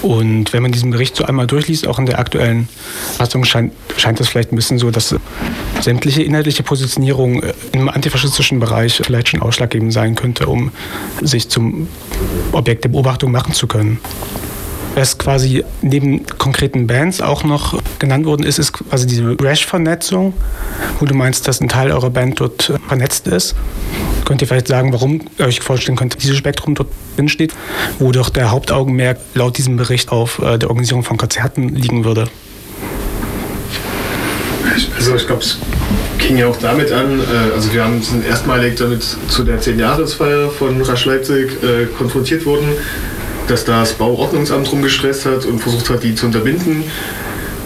Und 0.00 0.52
wenn 0.52 0.62
man 0.62 0.72
diesen 0.72 0.90
Bericht 0.90 1.16
so 1.16 1.24
einmal 1.24 1.46
durchliest, 1.46 1.86
auch 1.86 1.98
in 1.98 2.06
der 2.06 2.18
aktuellen 2.18 2.68
Fassung, 3.16 3.44
scheint, 3.44 3.72
scheint 3.96 4.20
es 4.20 4.28
vielleicht 4.28 4.52
ein 4.52 4.56
bisschen 4.56 4.78
so, 4.78 4.90
dass 4.90 5.14
sämtliche 5.80 6.22
inhaltliche 6.22 6.62
Positionierung 6.62 7.42
äh, 7.42 7.52
im 7.72 7.88
antifaschistischen 7.88 8.60
Bereich 8.60 9.00
vielleicht 9.04 9.28
schon 9.28 9.42
ausschlaggebend 9.42 9.92
sein 9.92 10.14
könnte, 10.14 10.46
um 10.46 10.72
sich 11.20 11.48
zum 11.48 11.88
Objekt 12.52 12.84
der 12.84 12.88
Beobachtung 12.88 13.30
machen 13.30 13.52
zu 13.52 13.66
können. 13.66 13.98
Was 14.94 15.16
quasi 15.16 15.64
neben 15.80 16.26
konkreten 16.26 16.86
Bands 16.86 17.22
auch 17.22 17.44
noch 17.44 17.80
genannt 17.98 18.26
worden 18.26 18.44
ist, 18.44 18.58
ist 18.58 18.74
quasi 18.74 19.06
diese 19.06 19.36
Rash-Vernetzung, 19.40 20.34
wo 21.00 21.06
du 21.06 21.14
meinst, 21.14 21.48
dass 21.48 21.62
ein 21.62 21.68
Teil 21.68 21.90
eurer 21.90 22.10
Band 22.10 22.40
dort 22.40 22.68
äh, 22.68 22.78
vernetzt 22.88 23.26
ist. 23.26 23.54
Könnt 24.26 24.42
ihr 24.42 24.48
vielleicht 24.48 24.68
sagen, 24.68 24.92
warum 24.92 25.22
ihr 25.38 25.46
euch 25.46 25.60
vorstellen 25.60 25.96
könnt, 25.96 26.22
dieses 26.22 26.36
Spektrum 26.36 26.74
dort 26.74 26.88
drin 27.16 27.30
steht, 27.30 27.54
wo 27.98 28.12
doch 28.12 28.28
der 28.28 28.50
Hauptaugenmerk 28.50 29.18
laut 29.34 29.56
diesem 29.56 29.78
Bericht 29.78 30.12
auf 30.12 30.40
äh, 30.40 30.58
der 30.58 30.68
Organisierung 30.68 31.04
von 31.04 31.16
Konzerten 31.16 31.70
liegen 31.70 32.04
würde? 32.04 32.28
Also 34.94 35.16
ich 35.16 35.26
glaube, 35.26 35.42
es 35.42 35.56
ging 36.18 36.36
ja 36.36 36.48
auch 36.48 36.56
damit 36.58 36.92
an, 36.92 37.18
äh, 37.18 37.54
also 37.54 37.72
wir 37.72 37.82
haben 37.82 38.02
sind 38.02 38.26
erstmalig 38.26 38.76
damit 38.76 39.02
zu 39.02 39.42
der 39.42 39.58
10-Jahresfeier 39.58 40.50
von 40.50 40.82
Rasch 40.82 41.06
Leipzig 41.06 41.56
konfrontiert 41.96 42.44
worden 42.44 42.68
dass 43.48 43.64
das 43.64 43.94
Bauordnungsamt 43.94 44.70
rumgestresst 44.70 45.26
hat 45.26 45.44
und 45.44 45.60
versucht 45.60 45.90
hat, 45.90 46.02
die 46.02 46.14
zu 46.14 46.26
unterbinden. 46.26 46.84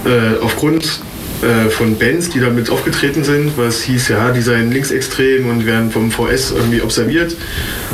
Äh, 0.05 0.43
aufgrund 0.43 1.01
äh, 1.43 1.69
von 1.71 1.99
Bands, 1.99 2.31
die 2.31 2.41
damit 2.41 2.71
aufgetreten 2.71 3.25
sind, 3.25 3.59
es 3.59 3.83
hieß, 3.83 4.09
ja, 4.09 4.31
die 4.31 4.41
seien 4.41 4.73
linksextrem 4.73 5.49
und 5.49 5.67
werden 5.67 5.91
vom 5.91 6.11
VS 6.11 6.53
irgendwie 6.53 6.81
observiert. 6.81 7.37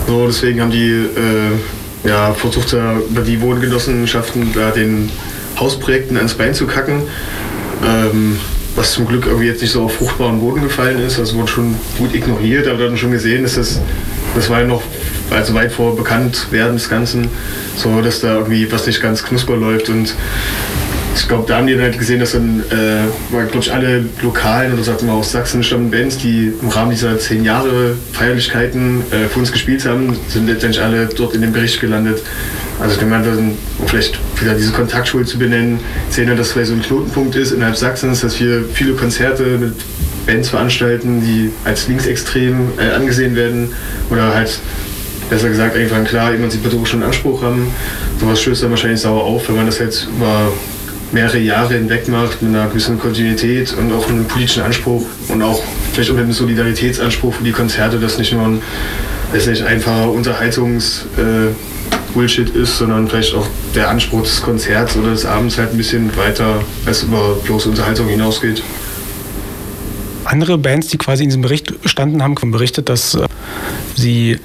So, 0.06 0.26
deswegen 0.26 0.60
haben 0.60 0.70
die 0.70 0.90
äh, 0.90 2.08
ja, 2.08 2.34
versucht, 2.34 2.72
über 2.72 3.22
die 3.22 3.40
Wohngenossenschaften 3.40 4.52
da 4.54 4.70
den 4.70 5.10
Hausprojekten 5.58 6.16
ans 6.16 6.34
Bein 6.34 6.54
zu 6.54 6.66
kacken. 6.66 7.02
Ähm, 7.84 8.36
was 8.76 8.92
zum 8.92 9.06
Glück 9.06 9.26
irgendwie 9.26 9.46
jetzt 9.46 9.60
nicht 9.60 9.72
so 9.72 9.82
auf 9.82 9.96
fruchtbaren 9.96 10.40
Boden 10.40 10.62
gefallen 10.62 10.98
ist. 11.00 11.18
Das 11.18 11.34
wurde 11.34 11.48
schon 11.48 11.74
gut 11.98 12.14
ignoriert, 12.14 12.66
aber 12.66 12.84
dann 12.84 12.96
schon 12.96 13.12
gesehen, 13.12 13.42
dass 13.42 13.56
das, 13.56 13.80
das 14.34 14.48
war 14.48 14.60
ja 14.60 14.66
noch 14.66 14.82
also 15.34 15.54
weit 15.54 15.72
vor 15.72 15.96
Bekanntwerden 15.96 16.76
des 16.76 16.88
Ganzen, 16.88 17.28
so 17.76 18.00
dass 18.00 18.20
da 18.20 18.36
irgendwie 18.36 18.70
was 18.70 18.86
nicht 18.86 19.00
ganz 19.00 19.22
knusper 19.22 19.56
läuft 19.56 19.88
und 19.88 20.14
ich 21.14 21.28
glaube, 21.28 21.44
da 21.46 21.58
haben 21.58 21.66
die 21.66 21.74
dann 21.74 21.82
halt 21.82 21.98
gesehen, 21.98 22.20
dass 22.20 22.32
dann, 22.32 22.60
äh, 22.70 23.06
glaube 23.30 23.58
ich, 23.58 23.72
alle 23.72 24.04
lokalen 24.22 24.72
oder 24.72 24.82
sagen 24.82 25.06
wir 25.06 25.12
aus 25.12 25.32
Sachsen 25.32 25.62
stammenden 25.62 25.90
Bands, 25.90 26.16
die 26.18 26.52
im 26.60 26.68
Rahmen 26.68 26.90
dieser 26.90 27.18
zehn 27.18 27.44
Jahre 27.44 27.96
Feierlichkeiten 28.12 29.02
äh, 29.10 29.28
für 29.28 29.40
uns 29.40 29.52
gespielt 29.52 29.84
haben, 29.84 30.16
sind 30.28 30.46
letztendlich 30.46 30.82
alle 30.82 31.06
dort 31.06 31.34
in 31.34 31.42
dem 31.42 31.52
Bericht 31.52 31.80
gelandet. 31.80 32.22
Also 32.80 32.98
ich 32.98 33.06
meine, 33.06 33.28
um 33.28 33.56
vielleicht 33.86 34.18
wieder 34.40 34.54
diese 34.54 34.72
Kontaktschule 34.72 35.24
zu 35.24 35.38
benennen, 35.38 35.80
sehen 36.08 36.28
wir, 36.28 36.34
dass 36.34 36.48
das 36.48 36.52
vielleicht 36.52 36.68
so 36.70 36.74
ein 36.74 36.82
Knotenpunkt 36.82 37.36
ist 37.36 37.52
innerhalb 37.52 37.76
Sachsens, 37.76 38.22
dass 38.22 38.40
wir 38.40 38.64
viele 38.72 38.94
Konzerte 38.94 39.42
mit 39.58 39.74
Bands 40.26 40.48
veranstalten, 40.48 41.20
die 41.20 41.50
als 41.64 41.88
linksextrem 41.88 42.72
äh, 42.78 42.94
angesehen 42.94 43.36
werden 43.36 43.70
oder 44.10 44.34
halt 44.34 44.58
besser 45.32 45.48
gesagt 45.48 45.74
einen 45.74 46.04
klar 46.04 46.34
emanzipatorischen 46.34 47.02
Anspruch 47.02 47.42
haben. 47.42 47.72
Sowas 48.20 48.42
stößt 48.42 48.64
dann 48.64 48.70
wahrscheinlich 48.70 49.00
sauer 49.00 49.24
auf, 49.24 49.48
wenn 49.48 49.56
man 49.56 49.64
das 49.64 49.78
jetzt 49.78 50.06
über 50.14 50.52
mehrere 51.10 51.38
Jahre 51.38 51.72
hinweg 51.72 52.06
macht 52.08 52.42
mit 52.42 52.54
einer 52.54 52.68
gewissen 52.68 52.98
Kontinuität 52.98 53.72
und 53.72 53.90
auch 53.94 54.06
einem 54.10 54.26
politischen 54.26 54.62
Anspruch 54.62 55.06
und 55.28 55.42
auch 55.42 55.62
vielleicht 55.92 56.10
mit 56.12 56.20
einem 56.22 56.32
Solidaritätsanspruch 56.32 57.32
für 57.34 57.44
die 57.44 57.52
Konzerte, 57.52 57.98
dass 57.98 58.18
nicht 58.18 58.34
nur 58.34 58.42
ein 58.42 58.62
dass 59.32 59.46
nicht 59.46 59.62
einfacher 59.62 60.10
Unterhaltungs 60.10 61.06
äh, 61.16 62.18
ist, 62.54 62.76
sondern 62.76 63.08
vielleicht 63.08 63.34
auch 63.34 63.46
der 63.74 63.88
Anspruch 63.88 64.24
des 64.24 64.42
Konzerts 64.42 64.96
oder 64.96 65.12
des 65.12 65.24
Abends 65.24 65.56
halt 65.56 65.70
ein 65.70 65.78
bisschen 65.78 66.14
weiter 66.18 66.60
als 66.84 67.04
über 67.04 67.36
bloße 67.42 67.70
Unterhaltung 67.70 68.08
hinausgeht. 68.08 68.62
Andere 70.26 70.58
Bands, 70.58 70.88
die 70.88 70.98
quasi 70.98 71.22
in 71.22 71.30
diesem 71.30 71.40
Bericht 71.40 71.72
standen, 71.86 72.22
haben 72.22 72.34
berichtet, 72.50 72.90
dass 72.90 73.14
äh, 73.14 73.26
sie 73.96 74.38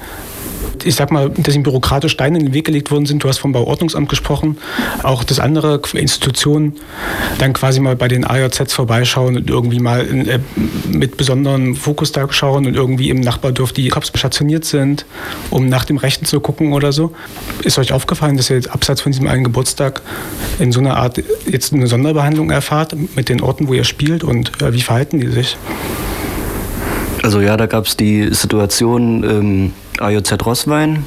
ich 0.88 0.94
sag 0.94 1.10
mal, 1.10 1.28
dass 1.28 1.54
ihm 1.54 1.62
bürokratisch 1.62 2.12
Steine 2.12 2.38
in 2.38 2.46
den 2.46 2.54
Weg 2.54 2.64
gelegt 2.64 2.90
worden 2.90 3.04
sind. 3.04 3.22
Du 3.22 3.28
hast 3.28 3.38
vom 3.38 3.52
Bauordnungsamt 3.52 4.08
gesprochen. 4.08 4.56
Auch 5.02 5.22
dass 5.22 5.38
andere 5.38 5.80
Institutionen 5.92 6.76
dann 7.38 7.52
quasi 7.52 7.80
mal 7.80 7.94
bei 7.94 8.08
den 8.08 8.24
AJZs 8.24 8.72
vorbeischauen 8.72 9.36
und 9.36 9.50
irgendwie 9.50 9.80
mal 9.80 10.04
in, 10.06 10.26
äh, 10.26 10.40
mit 10.90 11.18
besonderem 11.18 11.76
Fokus 11.76 12.12
da 12.12 12.26
schauen 12.30 12.66
und 12.66 12.74
irgendwie 12.74 13.10
im 13.10 13.20
Nachbardorf 13.20 13.72
die 13.72 13.88
Cops 13.88 14.10
stationiert 14.14 14.64
sind, 14.64 15.04
um 15.50 15.68
nach 15.68 15.84
dem 15.84 15.98
Rechten 15.98 16.24
zu 16.24 16.40
gucken 16.40 16.72
oder 16.72 16.92
so. 16.92 17.12
Ist 17.62 17.78
euch 17.78 17.92
aufgefallen, 17.92 18.38
dass 18.38 18.48
ihr 18.48 18.56
jetzt 18.56 18.70
abseits 18.70 19.02
von 19.02 19.12
diesem 19.12 19.26
einen 19.26 19.44
Geburtstag 19.44 20.00
in 20.58 20.72
so 20.72 20.80
einer 20.80 20.96
Art 20.96 21.22
jetzt 21.46 21.74
eine 21.74 21.86
Sonderbehandlung 21.86 22.50
erfahrt 22.50 22.96
mit 23.14 23.28
den 23.28 23.42
Orten, 23.42 23.68
wo 23.68 23.74
ihr 23.74 23.84
spielt 23.84 24.24
und 24.24 24.62
äh, 24.62 24.72
wie 24.72 24.80
verhalten 24.80 25.20
die 25.20 25.28
sich? 25.28 25.58
Also 27.22 27.40
ja, 27.40 27.58
da 27.58 27.66
gab 27.66 27.84
es 27.84 27.96
die 27.96 28.32
Situation, 28.32 29.24
ähm, 29.24 29.72
AJZ 30.00 30.44
Rosswein. 30.44 31.04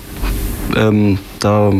Ähm, 0.76 1.20
da 1.40 1.72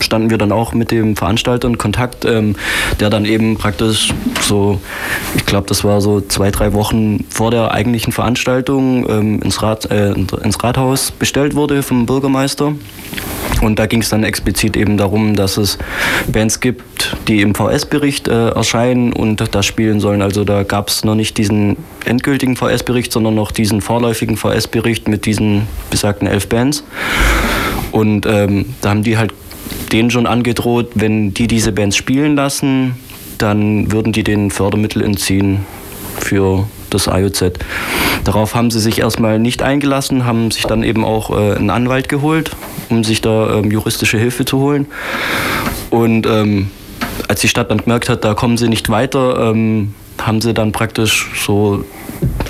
standen 0.00 0.30
wir 0.30 0.38
dann 0.38 0.52
auch 0.52 0.72
mit 0.72 0.90
dem 0.90 1.16
Veranstalter 1.16 1.68
in 1.68 1.78
Kontakt, 1.78 2.24
ähm, 2.24 2.56
der 3.00 3.10
dann 3.10 3.24
eben 3.24 3.56
praktisch 3.56 4.12
so, 4.40 4.80
ich 5.34 5.46
glaube, 5.46 5.66
das 5.68 5.84
war 5.84 6.00
so 6.00 6.20
zwei, 6.20 6.50
drei 6.50 6.72
Wochen 6.72 7.24
vor 7.28 7.50
der 7.50 7.72
eigentlichen 7.72 8.12
Veranstaltung 8.12 9.08
ähm, 9.08 9.42
ins, 9.42 9.62
Rat, 9.62 9.90
äh, 9.90 10.12
ins 10.12 10.62
Rathaus 10.62 11.10
bestellt 11.10 11.54
wurde 11.54 11.82
vom 11.82 12.06
Bürgermeister. 12.06 12.74
Und 13.62 13.78
da 13.78 13.86
ging 13.86 14.02
es 14.02 14.10
dann 14.10 14.22
explizit 14.22 14.76
eben 14.76 14.96
darum, 14.96 15.34
dass 15.34 15.56
es 15.56 15.78
Bands 16.30 16.60
gibt, 16.60 17.16
die 17.26 17.40
im 17.40 17.54
VS-Bericht 17.54 18.28
äh, 18.28 18.50
erscheinen 18.50 19.12
und 19.12 19.42
da 19.54 19.62
spielen 19.62 20.00
sollen. 20.00 20.20
Also 20.20 20.44
da 20.44 20.62
gab 20.62 20.88
es 20.88 21.04
noch 21.04 21.14
nicht 21.14 21.38
diesen 21.38 21.76
endgültigen 22.04 22.56
VS-Bericht, 22.56 23.12
sondern 23.12 23.34
noch 23.34 23.52
diesen 23.52 23.80
vorläufigen 23.80 24.36
VS-Bericht 24.36 25.08
mit 25.08 25.24
diesen 25.24 25.66
besagten 25.90 26.28
elf 26.28 26.48
Bands. 26.48 26.84
Und 27.92 28.26
ähm, 28.26 28.74
da 28.82 28.90
haben 28.90 29.02
die 29.02 29.16
halt 29.16 29.32
denen 29.92 30.10
schon 30.10 30.26
angedroht, 30.26 30.90
wenn 30.94 31.34
die 31.34 31.46
diese 31.46 31.72
Bands 31.72 31.96
spielen 31.96 32.36
lassen, 32.36 32.96
dann 33.38 33.92
würden 33.92 34.12
die 34.12 34.24
den 34.24 34.50
Fördermittel 34.50 35.02
entziehen 35.02 35.66
für 36.18 36.66
das 36.90 37.06
IOZ. 37.06 37.44
Darauf 38.24 38.54
haben 38.54 38.70
sie 38.70 38.80
sich 38.80 39.00
erstmal 39.00 39.38
nicht 39.38 39.62
eingelassen, 39.62 40.24
haben 40.24 40.50
sich 40.50 40.64
dann 40.64 40.82
eben 40.82 41.04
auch 41.04 41.30
äh, 41.30 41.56
einen 41.56 41.70
Anwalt 41.70 42.08
geholt, 42.08 42.50
um 42.88 43.04
sich 43.04 43.20
da 43.20 43.56
ähm, 43.56 43.70
juristische 43.70 44.18
Hilfe 44.18 44.44
zu 44.44 44.58
holen. 44.58 44.86
Und 45.90 46.26
ähm, 46.26 46.70
als 47.28 47.40
die 47.40 47.48
Stadt 47.48 47.70
dann 47.70 47.78
gemerkt 47.78 48.08
hat, 48.08 48.24
da 48.24 48.34
kommen 48.34 48.56
sie 48.56 48.68
nicht 48.68 48.88
weiter, 48.88 49.50
ähm, 49.50 49.94
haben 50.20 50.40
sie 50.40 50.54
dann 50.54 50.72
praktisch 50.72 51.28
so 51.34 51.84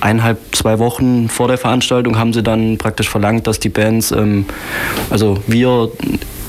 eineinhalb, 0.01 0.39
zwei 0.55 0.79
Wochen 0.79 1.29
vor 1.29 1.49
der 1.49 1.59
Veranstaltung 1.59 2.19
haben 2.19 2.33
sie 2.33 2.43
dann 2.43 2.79
praktisch 2.79 3.09
verlangt, 3.09 3.47
dass 3.47 3.59
die 3.59 3.69
Bands, 3.69 4.13
ähm, 4.13 4.47
also 5.11 5.39
wir 5.47 5.91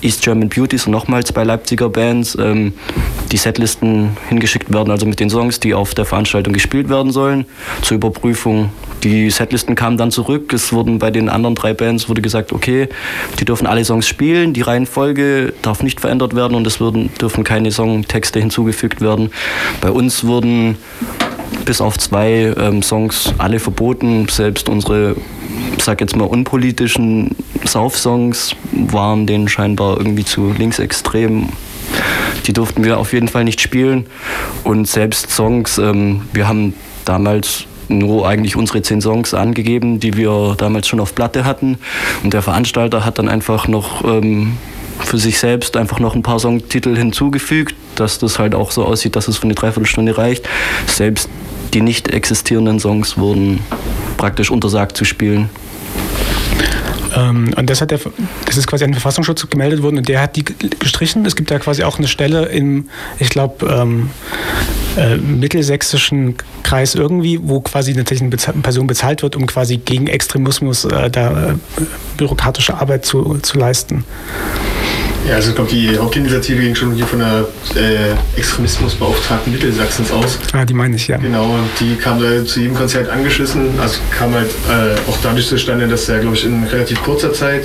East 0.02 0.22
German 0.22 0.50
Beauties 0.50 0.86
und 0.86 0.92
nochmal 0.92 1.24
zwei 1.26 1.44
Leipziger 1.44 1.90
Bands 1.90 2.38
ähm, 2.40 2.74
die 3.32 3.38
Setlisten 3.38 4.16
hingeschickt 4.30 4.72
werden, 4.72 4.92
also 4.92 5.06
mit 5.06 5.20
den 5.20 5.30
Songs, 5.30 5.60
die 5.60 5.74
auf 5.74 5.94
der 5.94 6.06
Veranstaltung 6.06 6.54
gespielt 6.54 6.90
werden 6.90 7.12
sollen, 7.12 7.46
zur 7.82 7.96
Überprüfung. 7.96 8.70
Die 9.04 9.30
Setlisten 9.30 9.76
kamen 9.76 9.98
dann 9.98 10.12
zurück. 10.12 10.52
Es 10.54 10.74
wurden 10.74 11.00
bei 11.00 11.12
den 11.12 11.30
anderen 11.30 11.56
drei 11.56 11.74
Bands 11.74 12.10
wurde 12.10 12.22
gesagt, 12.22 12.52
okay, 12.52 12.90
die 13.40 13.46
dürfen 13.46 13.68
alle 13.68 13.86
Songs 13.86 14.08
spielen, 14.08 14.54
die 14.54 14.62
Reihenfolge 14.62 15.54
darf 15.62 15.84
nicht 15.84 16.02
verändert 16.02 16.36
werden 16.36 16.56
und 16.56 16.66
es 16.66 16.80
würden, 16.80 17.10
dürfen 17.20 17.44
keine 17.44 17.72
Songtexte 17.72 18.40
hinzugefügt 18.40 19.02
werden. 19.02 19.32
Bei 19.82 19.92
uns 19.92 20.24
wurden 20.24 20.78
bis 21.66 21.82
auf 21.82 21.98
zwei 21.98 22.54
ähm, 22.58 22.82
Songs 22.82 23.34
alle 23.38 23.60
verboten. 23.60 24.28
Selbst 24.30 24.70
unsere, 24.70 25.16
sag 25.80 26.02
jetzt 26.02 26.16
mal, 26.16 26.26
unpolitischen 26.26 27.36
Sauf-Songs 27.66 28.56
waren 28.72 29.28
denen 29.28 29.48
scheinbar 29.48 29.98
irgendwie 29.98 30.26
zu 30.26 30.54
linksextrem. 30.58 31.50
Die 32.46 32.54
durften 32.54 32.84
wir 32.84 32.98
auf 32.98 33.14
jeden 33.14 33.28
Fall 33.28 33.44
nicht 33.44 33.62
spielen. 33.62 34.06
Und 34.64 34.88
selbst 34.88 35.32
Songs, 35.32 35.78
ähm, 35.78 36.22
wir 36.34 36.48
haben 36.48 36.74
damals 37.06 37.66
nur 37.90 38.28
eigentlich 38.28 38.56
unsere 38.56 38.82
zehn 38.82 39.02
Songs 39.02 39.34
angegeben, 39.34 40.00
die 40.00 40.18
wir 40.18 40.56
damals 40.58 40.88
schon 40.88 41.00
auf 41.00 41.16
Platte 41.16 41.46
hatten. 41.46 41.78
Und 42.24 42.34
der 42.34 42.42
Veranstalter 42.42 43.06
hat 43.06 43.20
dann 43.20 43.30
einfach 43.30 43.68
noch 43.68 44.04
ähm, 44.04 44.58
für 45.00 45.18
sich 45.18 45.40
selbst 45.40 45.78
einfach 45.78 46.00
noch 46.00 46.16
ein 46.16 46.24
paar 46.24 46.40
Songtitel 46.40 46.96
hinzugefügt, 46.96 47.76
dass 48.00 48.20
das 48.20 48.40
halt 48.40 48.56
auch 48.56 48.72
so 48.72 48.86
aussieht, 48.86 49.16
dass 49.16 49.28
es 49.28 49.38
für 49.38 49.44
eine 49.44 49.56
Dreiviertelstunde 49.56 50.18
reicht. 50.18 50.48
Selbst 50.88 51.30
die 51.74 51.82
nicht 51.82 52.08
existierenden 52.10 52.80
Songs 52.80 53.18
wurden 53.18 53.60
praktisch 54.18 54.52
untersagt 54.52 54.98
zu 54.98 55.06
spielen. 55.06 55.50
Ähm, 57.16 57.54
und 57.56 57.70
das, 57.70 57.82
hat 57.82 57.92
der, 57.92 58.00
das 58.46 58.58
ist 58.58 58.68
quasi 58.68 58.84
an 58.84 58.92
den 58.92 58.96
Verfassungsschutz 58.96 59.50
gemeldet 59.50 59.82
worden 59.82 59.98
und 59.98 60.08
der 60.08 60.22
hat 60.22 60.36
die 60.36 60.44
gestrichen. 60.44 61.26
Es 61.26 61.36
gibt 61.36 61.52
da 61.52 61.60
quasi 61.60 61.84
auch 61.84 61.98
eine 61.98 62.08
Stelle 62.08 62.46
im, 62.46 62.90
ich 63.20 63.30
glaube, 63.30 63.66
ähm, 63.66 64.10
äh, 64.98 65.18
mittelsächsischen 65.18 66.36
Kreis 66.64 66.96
irgendwie, 66.96 67.40
wo 67.42 67.62
quasi 67.62 67.94
eine 67.94 68.04
Person 68.04 68.88
bezahlt 68.88 69.24
wird, 69.24 69.36
um 69.36 69.46
quasi 69.46 69.78
gegen 69.78 70.08
Extremismus 70.08 70.86
äh, 70.86 71.10
da 71.10 71.52
äh, 71.52 71.56
bürokratische 72.18 72.76
Arbeit 72.76 73.06
zu, 73.06 73.38
zu 73.40 73.58
leisten. 73.58 74.04
Ja, 75.28 75.36
also 75.36 75.50
ich 75.50 75.56
glaube, 75.56 75.70
die 75.70 75.98
Hauptinitiative 75.98 76.62
ging 76.62 76.74
schon 76.74 76.94
hier 76.94 77.06
von 77.06 77.20
der 77.20 77.46
äh, 77.76 78.40
Extremismusbeauftragten 78.40 79.52
Mittelsachsens 79.52 80.10
aus. 80.10 80.40
Ah, 80.54 80.64
die 80.64 80.74
meine 80.74 80.96
ich, 80.96 81.10
ja. 81.10 81.18
Genau, 81.18 81.44
und 81.44 81.70
die 81.82 81.96
kam 81.96 82.22
da 82.22 82.46
zu 82.46 82.62
jedem 82.62 82.76
Konzert 82.76 83.10
angeschissen. 83.10 83.78
Also 83.78 84.00
kam 84.10 84.34
halt 84.34 84.50
äh, 84.70 85.10
auch 85.10 85.18
dadurch 85.22 85.48
zustande, 85.48 85.86
dass 85.86 86.08
er, 86.08 86.20
glaube 86.20 86.38
ich, 86.38 86.46
in 86.46 86.64
relativ 86.64 87.04
kurzer 87.04 87.34
Zeit 87.34 87.64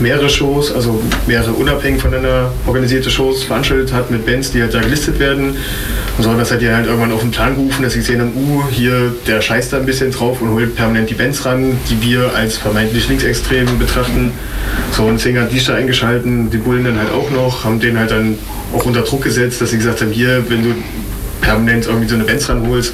mehrere 0.00 0.28
Shows, 0.28 0.72
also 0.72 1.02
mehrere 1.26 1.52
unabhängig 1.52 2.02
voneinander 2.02 2.52
organisierte 2.66 3.10
Shows 3.10 3.44
veranstaltet 3.44 3.92
hat 3.92 4.10
mit 4.10 4.26
Bands, 4.26 4.50
die 4.50 4.60
halt 4.60 4.74
da 4.74 4.80
gelistet 4.80 5.18
werden. 5.18 5.56
Und 6.16 6.24
so, 6.24 6.34
das 6.34 6.50
hat 6.50 6.60
die 6.60 6.68
halt 6.68 6.86
irgendwann 6.86 7.12
auf 7.12 7.20
den 7.20 7.30
Plan 7.30 7.54
gerufen, 7.54 7.82
dass 7.82 7.92
sie 7.92 8.00
gesehen 8.00 8.20
haben, 8.20 8.32
uh, 8.36 8.64
hier, 8.70 9.14
der 9.26 9.40
scheißt 9.40 9.72
da 9.72 9.78
ein 9.78 9.86
bisschen 9.86 10.10
drauf 10.10 10.40
und 10.40 10.50
holt 10.50 10.74
permanent 10.74 11.08
die 11.10 11.14
Bands 11.14 11.44
ran, 11.44 11.78
die 11.88 12.02
wir 12.02 12.34
als 12.34 12.56
vermeintlich 12.56 13.08
linksextrem 13.08 13.78
betrachten. 13.78 14.32
So, 14.92 15.04
und 15.04 15.14
deswegen 15.14 15.40
hat 15.40 15.52
die 15.52 15.62
da 15.62 15.74
eingeschalten, 15.74 16.50
die 16.50 16.58
Bullen 16.58 16.84
dann 16.84 16.95
halt 16.98 17.10
auch 17.12 17.30
noch, 17.30 17.64
haben 17.64 17.80
den 17.80 17.98
halt 17.98 18.10
dann 18.10 18.38
auch 18.74 18.84
unter 18.84 19.02
Druck 19.02 19.22
gesetzt, 19.22 19.60
dass 19.60 19.70
sie 19.70 19.78
gesagt 19.78 20.00
haben, 20.00 20.12
hier, 20.12 20.44
wenn 20.48 20.62
du 20.62 20.74
permanent 21.46 21.86
irgendwie 21.86 22.08
so 22.08 22.16
eine 22.16 22.24
Bands 22.24 22.48
ranholst, 22.48 22.92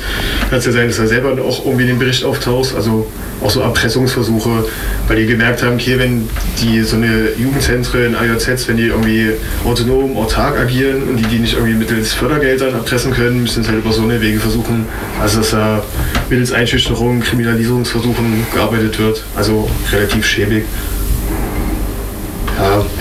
kann 0.50 0.58
es 0.58 0.66
ja 0.66 0.72
sein, 0.72 0.88
dass 0.88 0.98
er 0.98 1.06
selber 1.06 1.32
auch 1.42 1.64
irgendwie 1.64 1.86
den 1.86 1.98
Bericht 1.98 2.24
auftaucht. 2.24 2.74
Also 2.74 3.10
auch 3.42 3.50
so 3.50 3.60
Erpressungsversuche, 3.60 4.66
weil 5.08 5.16
die 5.16 5.26
gemerkt 5.26 5.62
haben, 5.62 5.74
okay, 5.74 5.98
wenn 5.98 6.28
die 6.60 6.82
so 6.82 6.96
eine 6.96 7.30
Jugendzentren, 7.36 8.14
AJZs, 8.14 8.68
wenn 8.68 8.76
die 8.76 8.88
irgendwie 8.88 9.30
autonom, 9.64 10.16
autark 10.16 10.58
agieren 10.58 11.02
und 11.08 11.16
die 11.16 11.24
die 11.24 11.38
nicht 11.38 11.54
irgendwie 11.54 11.74
mittels 11.74 12.12
Fördergeldern 12.12 12.74
erpressen 12.74 13.12
können, 13.12 13.42
müssen 13.42 13.62
es 13.62 13.68
halt 13.68 13.78
über 13.78 13.92
so 13.92 14.02
eine 14.02 14.20
Wege 14.20 14.38
versuchen. 14.38 14.86
Also 15.20 15.38
dass 15.38 15.50
da 15.50 15.82
mittels 16.28 16.52
Einschüchterung, 16.52 17.20
Kriminalisierungsversuchen 17.20 18.46
gearbeitet 18.54 18.98
wird. 18.98 19.24
Also 19.34 19.68
relativ 19.92 20.26
schäbig. 20.26 20.64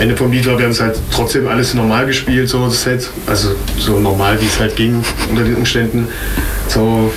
Ende 0.01 0.17
vom 0.17 0.31
Lied 0.31 0.47
war, 0.47 0.57
wir 0.57 0.65
haben 0.65 0.71
es 0.71 0.81
halt 0.81 0.99
trotzdem 1.11 1.47
alles 1.47 1.75
normal 1.75 2.07
gespielt, 2.07 2.49
so 2.49 2.65
das 2.65 2.81
Set. 2.81 3.07
Also 3.27 3.49
so 3.77 3.99
normal, 3.99 4.41
wie 4.41 4.47
es 4.47 4.59
halt 4.59 4.75
ging 4.75 5.03
unter 5.29 5.43
den 5.43 5.55
Umständen. 5.55 6.07
So 6.67 7.13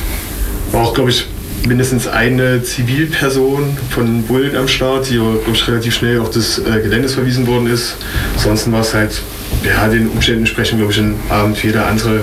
war 0.70 0.82
auch, 0.82 0.92
glaube 0.92 1.08
ich, 1.08 1.24
mindestens 1.66 2.06
eine 2.06 2.62
Zivilperson 2.62 3.78
von 3.88 4.24
Bullen 4.24 4.54
am 4.54 4.68
Start, 4.68 5.08
die 5.08 5.18
ich, 5.50 5.66
relativ 5.66 5.94
schnell 5.94 6.20
auf 6.20 6.28
das 6.28 6.58
äh, 6.58 6.82
Geländes 6.82 7.14
verwiesen 7.14 7.46
worden 7.46 7.68
ist. 7.68 7.96
Ansonsten 8.36 8.70
war 8.72 8.82
es 8.82 8.92
halt, 8.92 9.22
ja, 9.64 9.88
den 9.88 10.10
Umständen 10.10 10.40
entsprechend, 10.40 10.78
glaube 10.78 10.92
ich, 10.92 10.98
ein 10.98 11.14
Abend 11.30 11.62
wie 11.62 11.68
jeder 11.68 11.86
andere. 11.86 12.20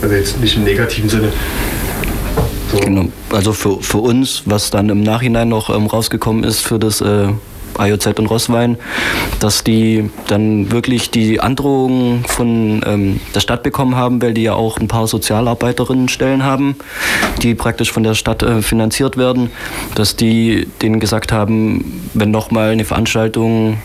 Also 0.00 0.14
jetzt 0.14 0.40
nicht 0.40 0.56
im 0.56 0.64
negativen 0.64 1.10
Sinne. 1.10 1.30
So. 2.72 2.78
Genau. 2.78 3.08
Also 3.30 3.52
für, 3.52 3.82
für 3.82 3.98
uns, 3.98 4.44
was 4.46 4.70
dann 4.70 4.88
im 4.88 5.02
Nachhinein 5.02 5.50
noch 5.50 5.68
ähm, 5.68 5.84
rausgekommen 5.84 6.42
ist 6.42 6.60
für 6.60 6.78
das 6.78 7.02
äh, 7.02 7.28
AJZ 7.80 8.18
und 8.18 8.26
Rosswein, 8.26 8.76
dass 9.40 9.64
die 9.64 10.10
dann 10.28 10.70
wirklich 10.70 11.10
die 11.10 11.40
Androhung 11.40 12.24
von 12.26 12.82
ähm, 12.86 13.20
der 13.34 13.40
Stadt 13.40 13.62
bekommen 13.62 13.96
haben, 13.96 14.20
weil 14.22 14.34
die 14.34 14.42
ja 14.42 14.54
auch 14.54 14.78
ein 14.78 14.88
paar 14.88 15.06
Sozialarbeiterinnenstellen 15.06 16.44
haben, 16.44 16.76
die 17.42 17.54
praktisch 17.54 17.92
von 17.92 18.02
der 18.02 18.14
Stadt 18.14 18.42
äh, 18.42 18.62
finanziert 18.62 19.16
werden, 19.16 19.50
dass 19.94 20.16
die 20.16 20.68
denen 20.82 21.00
gesagt 21.00 21.32
haben, 21.32 22.02
wenn 22.14 22.30
nochmal 22.30 22.70
eine 22.70 22.84
Veranstaltung 22.84 23.78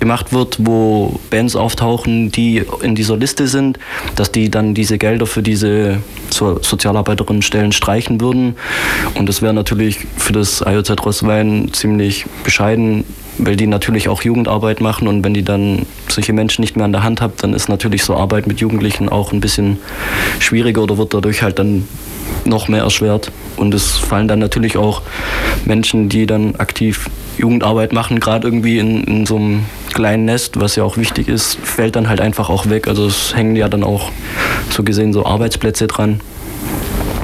gemacht 0.00 0.32
wird, 0.32 0.56
wo 0.60 1.20
Bands 1.30 1.54
auftauchen, 1.56 2.32
die 2.32 2.64
in 2.82 2.94
dieser 2.94 3.16
Liste 3.16 3.46
sind, 3.46 3.78
dass 4.16 4.32
die 4.32 4.50
dann 4.50 4.74
diese 4.74 4.98
Gelder 4.98 5.26
für 5.26 5.42
diese 5.42 5.98
so 6.30 6.58
Sozialarbeiterinnenstellen 6.62 7.72
streichen 7.72 8.20
würden. 8.20 8.56
Und 9.14 9.28
das 9.28 9.42
wäre 9.42 9.54
natürlich 9.54 9.98
für 10.16 10.32
das 10.32 10.62
IOZ 10.66 11.04
Rosswein 11.04 11.70
ziemlich 11.72 12.26
bescheiden, 12.44 13.04
weil 13.38 13.56
die 13.56 13.66
natürlich 13.66 14.08
auch 14.08 14.22
Jugendarbeit 14.22 14.80
machen 14.80 15.08
und 15.08 15.24
wenn 15.24 15.34
die 15.34 15.44
dann 15.44 15.86
solche 16.08 16.32
Menschen 16.32 16.62
nicht 16.62 16.76
mehr 16.76 16.84
an 16.84 16.92
der 16.92 17.02
Hand 17.02 17.20
haben, 17.20 17.34
dann 17.38 17.54
ist 17.54 17.68
natürlich 17.68 18.04
so 18.04 18.16
Arbeit 18.16 18.46
mit 18.46 18.60
Jugendlichen 18.60 19.08
auch 19.08 19.32
ein 19.32 19.40
bisschen 19.40 19.78
schwieriger 20.38 20.82
oder 20.82 20.98
wird 20.98 21.14
dadurch 21.14 21.42
halt 21.42 21.58
dann 21.58 21.86
noch 22.44 22.68
mehr 22.68 22.82
erschwert. 22.82 23.30
Und 23.56 23.74
es 23.74 23.98
fallen 23.98 24.28
dann 24.28 24.38
natürlich 24.38 24.76
auch 24.76 25.02
Menschen, 25.64 26.08
die 26.08 26.26
dann 26.26 26.56
aktiv 26.56 27.08
Jugendarbeit 27.38 27.92
machen, 27.92 28.20
gerade 28.20 28.46
irgendwie 28.46 28.78
in, 28.78 29.04
in 29.04 29.26
so 29.26 29.36
einem 29.36 29.64
kleinen 29.92 30.24
Nest, 30.24 30.60
was 30.60 30.76
ja 30.76 30.84
auch 30.84 30.96
wichtig 30.96 31.28
ist, 31.28 31.58
fällt 31.62 31.96
dann 31.96 32.08
halt 32.08 32.20
einfach 32.20 32.50
auch 32.50 32.68
weg. 32.68 32.86
Also 32.86 33.06
es 33.06 33.34
hängen 33.34 33.56
ja 33.56 33.68
dann 33.68 33.82
auch 33.82 34.10
so 34.70 34.82
gesehen 34.82 35.12
so 35.12 35.24
Arbeitsplätze 35.24 35.86
dran. 35.86 36.20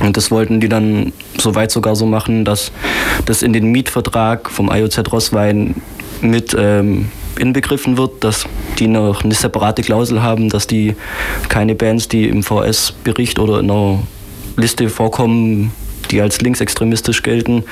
Und 0.00 0.16
das 0.16 0.30
wollten 0.30 0.60
die 0.60 0.68
dann 0.68 1.12
soweit 1.38 1.70
sogar 1.70 1.96
so 1.96 2.06
machen, 2.06 2.44
dass 2.44 2.72
das 3.24 3.42
in 3.42 3.52
den 3.52 3.66
Mietvertrag 3.66 4.50
vom 4.50 4.70
IOZ 4.72 5.12
Rosswein 5.12 5.74
mit 6.20 6.56
ähm, 6.58 7.10
inbegriffen 7.38 7.98
wird, 7.98 8.24
dass 8.24 8.46
die 8.78 8.88
noch 8.88 9.24
eine 9.24 9.34
separate 9.34 9.82
Klausel 9.82 10.22
haben, 10.22 10.48
dass 10.48 10.66
die 10.66 10.96
keine 11.48 11.74
Bands, 11.74 12.08
die 12.08 12.28
im 12.28 12.42
VS-Bericht 12.42 13.38
oder 13.38 13.60
in 13.60 13.70
einer 13.70 13.98
Liste 14.56 14.88
vorkommen, 14.88 15.72
die 16.10 16.20
als 16.20 16.40
linksextremistisch 16.40 17.22
gelten, 17.22 17.64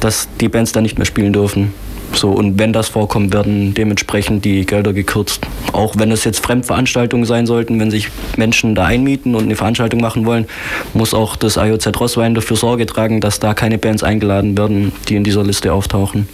dass 0.00 0.28
die 0.40 0.48
Bands 0.48 0.72
da 0.72 0.80
nicht 0.80 0.98
mehr 0.98 1.06
spielen 1.06 1.32
dürfen. 1.32 1.72
So, 2.12 2.30
und 2.30 2.58
wenn 2.58 2.72
das 2.72 2.88
vorkommt, 2.88 3.34
werden 3.34 3.74
dementsprechend 3.74 4.44
die 4.44 4.64
Gelder 4.64 4.92
gekürzt. 4.92 5.40
Auch 5.72 5.96
wenn 5.98 6.10
es 6.10 6.24
jetzt 6.24 6.44
Fremdveranstaltungen 6.44 7.26
sein 7.26 7.46
sollten, 7.46 7.78
wenn 7.78 7.90
sich 7.90 8.08
Menschen 8.36 8.74
da 8.74 8.86
einmieten 8.86 9.34
und 9.34 9.44
eine 9.44 9.56
Veranstaltung 9.56 10.00
machen 10.00 10.24
wollen, 10.24 10.46
muss 10.94 11.12
auch 11.12 11.36
das 11.36 11.56
IOZ 11.56 11.88
Rosswein 12.00 12.34
dafür 12.34 12.56
Sorge 12.56 12.86
tragen, 12.86 13.20
dass 13.20 13.40
da 13.40 13.54
keine 13.54 13.76
Bands 13.76 14.02
eingeladen 14.02 14.56
werden, 14.56 14.92
die 15.08 15.16
in 15.16 15.24
dieser 15.24 15.44
Liste 15.44 15.72
auftauchen. 15.72 16.28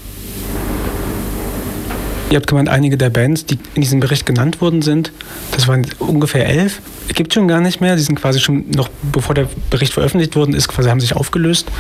Ihr 2.31 2.37
habt 2.37 2.47
gemeint, 2.47 2.69
einige 2.69 2.97
der 2.97 3.11
Bands, 3.11 3.45
die 3.45 3.59
in 3.75 3.83
diesem 3.83 4.01
Bericht 4.01 4.25
genannt 4.25 4.61
worden 4.61 4.81
sind, 4.83 5.13
das 5.51 5.69
waren 5.69 5.85
ungefähr 5.99 6.47
elf, 6.47 6.81
gibt 7.15 7.35
schon 7.35 7.49
gar 7.49 7.61
nicht 7.61 7.81
mehr. 7.81 7.97
Die 7.97 8.03
sind 8.03 8.17
quasi 8.17 8.41
schon 8.41 8.65
noch, 8.75 8.89
bevor 9.13 9.35
der 9.35 9.49
Bericht 9.71 9.93
veröffentlicht 9.93 10.37
worden 10.37 10.55
ist, 10.55 10.69
quasi 10.69 10.89
haben 10.89 11.01
sich 11.01 11.15
aufgelöst. 11.15 11.71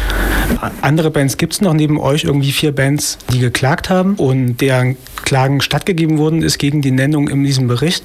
Andere 0.80 1.10
Bands 1.10 1.36
gibt 1.36 1.54
es 1.54 1.60
noch, 1.60 1.72
neben 1.74 1.98
euch 2.00 2.24
irgendwie 2.24 2.52
vier 2.52 2.72
Bands, 2.72 3.18
die 3.32 3.38
geklagt 3.38 3.90
haben 3.90 4.14
und 4.16 4.56
deren 4.56 4.96
Klagen 5.24 5.60
stattgegeben 5.60 6.18
worden 6.18 6.42
ist 6.42 6.58
gegen 6.58 6.82
die 6.82 6.90
Nennung 6.90 7.28
in 7.28 7.44
diesem 7.44 7.68
Bericht. 7.68 8.04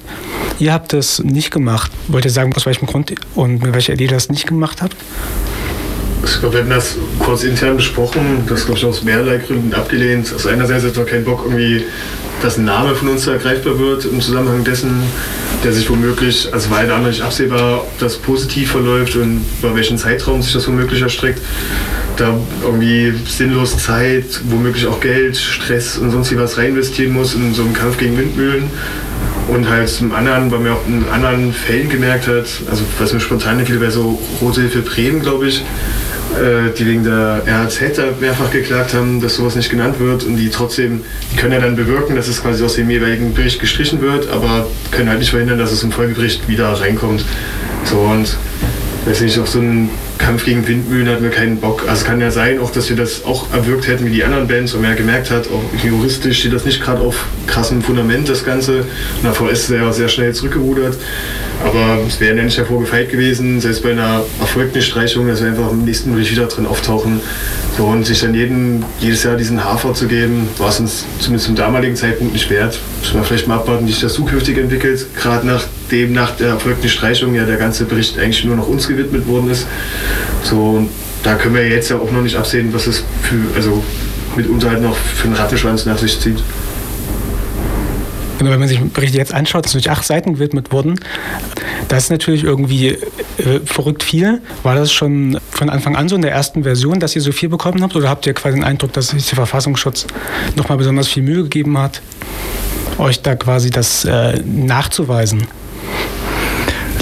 Ihr 0.58 0.72
habt 0.72 0.92
das 0.92 1.22
nicht 1.22 1.50
gemacht. 1.50 1.90
Wollt 2.08 2.24
ihr 2.24 2.30
sagen, 2.30 2.52
aus 2.54 2.66
welchem 2.66 2.86
Grund 2.86 3.12
und 3.34 3.62
mit 3.62 3.72
welcher 3.72 3.94
Idee 3.94 4.06
das 4.06 4.28
nicht 4.28 4.46
gemacht 4.46 4.82
habt? 4.82 4.96
Ich 6.24 6.40
glaube, 6.40 6.54
wir 6.54 6.62
haben 6.62 6.70
das 6.70 6.96
kurz 7.18 7.44
intern 7.44 7.76
besprochen. 7.76 8.44
Das 8.48 8.64
glaube 8.64 8.78
ich 8.78 8.84
aus 8.84 9.02
mehrerlei 9.02 9.38
Gründen 9.38 9.72
abgelehnt. 9.72 10.32
Also 10.32 10.48
einerseits 10.48 10.84
hat 10.84 10.96
man 10.96 11.06
keinen 11.06 11.24
Bock, 11.24 11.42
irgendwie, 11.44 11.84
dass 12.42 12.56
ein 12.56 12.64
Name 12.64 12.94
von 12.94 13.08
uns 13.08 13.26
ergreifbar 13.26 13.78
wird 13.78 14.04
im 14.04 14.20
Zusammenhang 14.20 14.64
dessen, 14.64 15.02
der 15.64 15.72
sich 15.72 15.88
womöglich, 15.90 16.48
also 16.52 16.70
war 16.70 16.84
ja 16.84 16.98
nicht 16.98 17.20
absehbar, 17.20 17.78
ob 17.82 17.98
das 17.98 18.16
positiv 18.16 18.72
verläuft 18.72 19.16
und 19.16 19.44
über 19.60 19.74
welchen 19.74 19.98
Zeitraum 19.98 20.40
sich 20.42 20.52
das 20.52 20.68
womöglich 20.68 21.02
erstreckt. 21.02 21.42
Da 22.16 22.36
irgendwie 22.62 23.12
sinnlos 23.26 23.78
Zeit, 23.78 24.40
womöglich 24.48 24.86
auch 24.86 25.00
Geld, 25.00 25.36
Stress 25.36 25.98
und 25.98 26.10
sonst 26.10 26.36
was 26.36 26.58
reinvestieren 26.58 27.12
muss 27.12 27.34
in 27.34 27.54
so 27.54 27.62
einen 27.62 27.74
Kampf 27.74 27.98
gegen 27.98 28.16
Windmühlen 28.16 28.70
Und 29.48 29.68
halt 29.68 29.88
zum 29.88 30.14
anderen, 30.14 30.50
weil 30.50 30.60
man 30.60 30.72
auch 30.72 30.86
in 30.86 31.04
anderen 31.08 31.52
Fällen 31.52 31.88
gemerkt 31.88 32.28
hat, 32.28 32.46
also 32.70 32.84
was 32.98 33.12
mir 33.12 33.20
spontan 33.20 33.64
fiel, 33.64 33.78
bei 33.78 33.90
so 33.90 34.20
Rote 34.42 34.60
Hilfe 34.60 34.82
Bremen, 34.82 35.22
glaube 35.22 35.48
ich, 35.48 35.64
äh, 36.36 36.70
die 36.76 36.86
wegen 36.86 37.04
der 37.04 37.42
RHZ 37.46 37.96
da 37.96 38.04
mehrfach 38.20 38.50
geklagt 38.50 38.92
haben, 38.92 39.20
dass 39.22 39.36
sowas 39.36 39.56
nicht 39.56 39.70
genannt 39.70 39.98
wird 39.98 40.24
und 40.24 40.36
die 40.36 40.50
trotzdem, 40.50 41.02
die 41.32 41.36
können 41.36 41.52
ja 41.52 41.60
dann 41.60 41.76
bewirken, 41.76 42.14
dass 42.14 42.28
es 42.28 42.42
quasi 42.42 42.62
aus 42.62 42.74
dem 42.74 42.90
jeweiligen 42.90 43.32
Bericht 43.32 43.60
gestrichen 43.60 44.02
wird, 44.02 44.28
aber 44.28 44.66
können 44.90 45.08
halt 45.08 45.20
nicht 45.20 45.30
verhindern, 45.30 45.58
dass 45.58 45.72
es 45.72 45.82
im 45.82 45.92
Folgebericht 45.92 46.46
wieder 46.46 46.68
reinkommt. 46.68 47.24
So 47.84 47.96
und 48.00 48.36
weiß 49.06 49.22
nicht, 49.22 49.38
auf 49.38 49.48
so 49.48 49.60
einen 49.60 49.88
Kampf 50.18 50.44
gegen 50.44 50.66
Windmühlen 50.66 51.08
hatten 51.08 51.22
wir 51.22 51.30
keinen 51.30 51.58
Bock. 51.58 51.82
Also 51.82 52.02
es 52.02 52.04
kann 52.04 52.20
ja 52.20 52.30
sein, 52.30 52.58
auch 52.60 52.70
dass 52.70 52.88
wir 52.90 52.96
das 52.96 53.24
auch 53.24 53.52
erwirkt 53.52 53.86
hätten 53.86 54.04
wie 54.04 54.10
die 54.10 54.24
anderen 54.24 54.48
Bands 54.48 54.74
und 54.74 54.82
man 54.82 54.90
ja 54.90 54.96
gemerkt 54.96 55.30
hat, 55.30 55.46
auch 55.46 55.84
juristisch 55.84 56.40
steht 56.40 56.52
das 56.52 56.64
nicht 56.64 56.82
gerade 56.82 57.00
auf 57.00 57.24
krassem 57.46 57.82
Fundament, 57.82 58.28
das 58.28 58.44
Ganze. 58.44 58.84
Und 59.22 59.34
VS 59.34 59.64
ist 59.64 59.70
ja 59.70 59.92
sehr 59.92 60.08
schnell 60.08 60.34
zurückgerudert. 60.34 60.96
Aber 61.64 61.98
es 62.06 62.20
wäre 62.20 62.36
ja 62.36 62.42
nicht 62.42 62.58
davor 62.58 62.80
gefeit 62.80 63.10
gewesen, 63.10 63.60
selbst 63.60 63.82
bei 63.82 63.92
einer 63.92 64.22
erfolgten 64.40 64.82
Streichung, 64.82 65.28
dass 65.28 65.40
wir 65.40 65.48
einfach 65.48 65.70
im 65.70 65.84
nächsten 65.84 66.12
Bericht 66.12 66.32
wieder 66.32 66.46
drin 66.46 66.66
auftauchen. 66.66 67.20
So, 67.76 67.86
und 67.86 68.04
sich 68.04 68.20
dann 68.20 68.34
jeden, 68.34 68.84
jedes 69.00 69.22
Jahr 69.22 69.36
diesen 69.36 69.64
Hafer 69.64 69.94
zu 69.94 70.06
geben, 70.06 70.48
war 70.58 70.68
es 70.68 70.80
uns 70.80 71.04
zumindest 71.20 71.46
zum 71.46 71.56
damaligen 71.56 71.96
Zeitpunkt 71.96 72.32
nicht 72.32 72.50
wert. 72.50 72.78
Müssen 73.00 73.14
wir 73.14 73.24
vielleicht 73.24 73.48
mal 73.48 73.56
abwarten, 73.56 73.86
wie 73.86 73.92
sich 73.92 74.00
das 74.00 74.14
zukünftig 74.14 74.58
entwickelt. 74.58 75.06
Gerade 75.16 75.46
nachdem 75.46 75.77
nach 76.08 76.36
der 76.36 76.48
erfolgten 76.48 76.88
Streichung 76.88 77.34
ja 77.34 77.44
der 77.44 77.56
ganze 77.56 77.84
Bericht 77.84 78.18
eigentlich 78.18 78.44
nur 78.44 78.56
noch 78.56 78.68
uns 78.68 78.88
gewidmet 78.88 79.26
worden 79.26 79.50
ist. 79.50 79.66
So, 80.42 80.86
da 81.22 81.34
können 81.34 81.54
wir 81.54 81.68
jetzt 81.68 81.90
ja 81.90 81.96
auch 81.96 82.10
noch 82.10 82.22
nicht 82.22 82.36
absehen, 82.36 82.72
was 82.72 82.86
es 82.86 83.04
für, 83.22 83.56
also 83.56 83.82
mitunter 84.36 84.70
halt 84.70 84.82
noch 84.82 84.96
für 84.96 85.26
einen 85.26 85.36
Rattenschwanz 85.36 85.84
nach 85.86 85.98
sich 85.98 86.18
zieht. 86.20 86.42
Genau, 88.38 88.52
wenn 88.52 88.60
man 88.60 88.68
sich 88.68 88.78
den 88.78 88.90
Bericht 88.90 89.14
jetzt 89.14 89.34
anschaut, 89.34 89.66
ist 89.66 89.74
durch 89.74 89.90
acht 89.90 90.04
Seiten 90.04 90.34
gewidmet 90.34 90.70
worden. 90.70 91.00
Das 91.88 92.04
ist 92.04 92.10
natürlich 92.10 92.44
irgendwie 92.44 92.90
äh, 92.90 93.60
verrückt 93.64 94.04
viel. 94.04 94.40
War 94.62 94.76
das 94.76 94.92
schon 94.92 95.40
von 95.50 95.68
Anfang 95.68 95.96
an 95.96 96.08
so 96.08 96.14
in 96.14 96.22
der 96.22 96.30
ersten 96.30 96.62
Version, 96.62 97.00
dass 97.00 97.16
ihr 97.16 97.22
so 97.22 97.32
viel 97.32 97.48
bekommen 97.48 97.82
habt? 97.82 97.96
Oder 97.96 98.08
habt 98.08 98.26
ihr 98.26 98.34
quasi 98.34 98.56
den 98.56 98.64
Eindruck, 98.64 98.92
dass 98.92 99.08
sich 99.08 99.26
der 99.26 99.36
Verfassungsschutz 99.36 100.06
nochmal 100.54 100.78
besonders 100.78 101.08
viel 101.08 101.24
Mühe 101.24 101.42
gegeben 101.42 101.76
hat, 101.78 102.00
euch 102.98 103.20
da 103.22 103.34
quasi 103.34 103.70
das 103.70 104.04
äh, 104.04 104.40
nachzuweisen? 104.44 105.48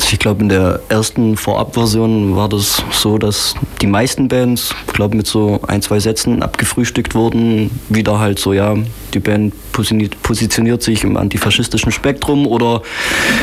Also 0.07 0.15
ich 0.15 0.21
glaube, 0.21 0.41
in 0.41 0.49
der 0.49 0.79
ersten 0.89 1.37
Vorabversion 1.37 2.37
war 2.37 2.49
das 2.49 2.81
so, 2.93 3.19
dass 3.19 3.57
die 3.83 3.89
meisten 3.89 4.29
Bands, 4.29 4.73
glaube, 4.93 5.17
mit 5.17 5.27
so 5.27 5.59
ein, 5.67 5.83
zwei 5.83 5.99
Sätzen 5.99 6.45
abgefrühstückt 6.45 7.17
wurden. 7.17 7.73
Wieder 7.89 8.21
halt 8.21 8.39
so, 8.39 8.53
ja, 8.53 8.77
die 9.15 9.19
Band 9.19 9.53
positioniert 9.73 10.85
sich 10.85 11.03
im 11.03 11.17
antifaschistischen 11.17 11.91
Spektrum 11.91 12.47
oder 12.47 12.83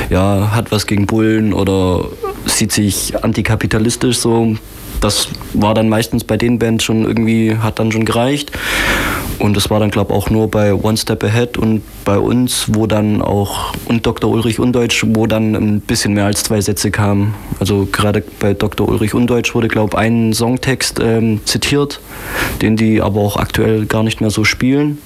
ja, 0.10 0.52
hat 0.56 0.72
was 0.72 0.88
gegen 0.88 1.06
Bullen 1.06 1.52
oder 1.52 2.06
sieht 2.46 2.72
sich 2.72 3.22
antikapitalistisch 3.22 4.20
so. 4.20 4.56
Das 5.04 5.28
war 5.54 5.74
dann 5.74 5.90
meistens 5.90 6.24
bei 6.24 6.38
den 6.38 6.60
Bands 6.60 6.86
schon 6.86 7.04
irgendwie, 7.04 7.58
hat 7.58 7.78
dann 7.80 7.92
schon 7.92 8.06
gereicht. 8.06 8.54
Und 9.38 9.58
das 9.58 9.70
war 9.70 9.82
dann, 9.82 9.92
glaube 9.92 10.14
ich, 10.14 10.18
auch 10.18 10.30
nur 10.30 10.50
bei 10.50 10.74
One 10.74 10.96
Step 10.96 11.26
Ahead 11.26 11.58
und 11.58 11.82
bei 12.06 12.18
uns, 12.18 12.68
wo 12.70 12.88
dann 12.88 13.22
auch, 13.22 13.74
und 13.84 14.06
Dr. 14.06 14.32
Ulrich 14.32 14.60
Undeutsch, 14.60 15.04
wo 15.06 15.28
dann 15.28 15.56
ein 15.56 15.82
bisschen 15.82 16.14
mehr 16.14 16.26
als 16.26 16.44
zwei 16.44 16.62
Sätze 16.62 16.90
kamen. 16.90 17.36
Also 17.60 17.86
gerade 17.92 18.24
bei 18.40 18.54
Dr. 18.54 18.88
Ulrich 18.88 19.14
Undeutsch 19.14 19.54
wurde, 19.54 19.68
glaube 19.68 19.90
ich, 19.94 19.98
ein 19.98 20.32
Songtext 20.32 21.02
ähm, 21.02 21.42
zitiert, 21.44 22.00
den 22.62 22.78
die 22.78 23.02
aber 23.02 23.20
auch 23.20 23.36
aktuell 23.36 23.86
gar 23.86 24.04
nicht 24.04 24.22
mehr 24.22 24.30
so 24.30 24.46
spielen. 24.46 25.00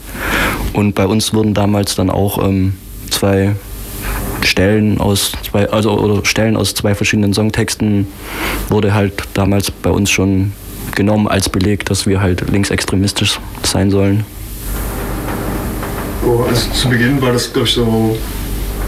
Und 0.73 0.93
bei 0.93 1.07
uns 1.07 1.33
wurden 1.33 1.55
damals 1.55 1.95
dann 1.95 2.12
auch 2.12 2.38
ähm, 2.47 2.75
zwei 3.10 3.55
Stellen 4.58 5.00
aus 5.00 5.34
zwei, 5.48 5.70
also 5.70 5.91
oder 5.91 6.26
Stellen 6.26 6.58
aus 6.58 6.74
zwei 6.74 6.96
verschiedenen 6.96 7.32
Songtexten 7.32 8.08
wurde 8.70 8.96
halt 8.96 9.13
damals 9.36 9.70
bei 9.70 9.91
uns 9.91 10.10
schon 10.10 10.52
genommen 10.96 11.28
als 11.28 11.48
Beleg, 11.48 11.86
dass 11.86 12.08
wir 12.08 12.22
halt 12.22 12.50
linksextremistisch 12.50 13.39
sein 13.62 13.91
sollen. 13.91 14.26
Oh, 16.26 16.43
also 16.50 16.72
zu 16.72 16.89
Beginn 16.89 17.22
war 17.22 17.34
das, 17.34 17.54
glaube 17.54 17.67
ich, 17.67 17.76
so 17.76 18.17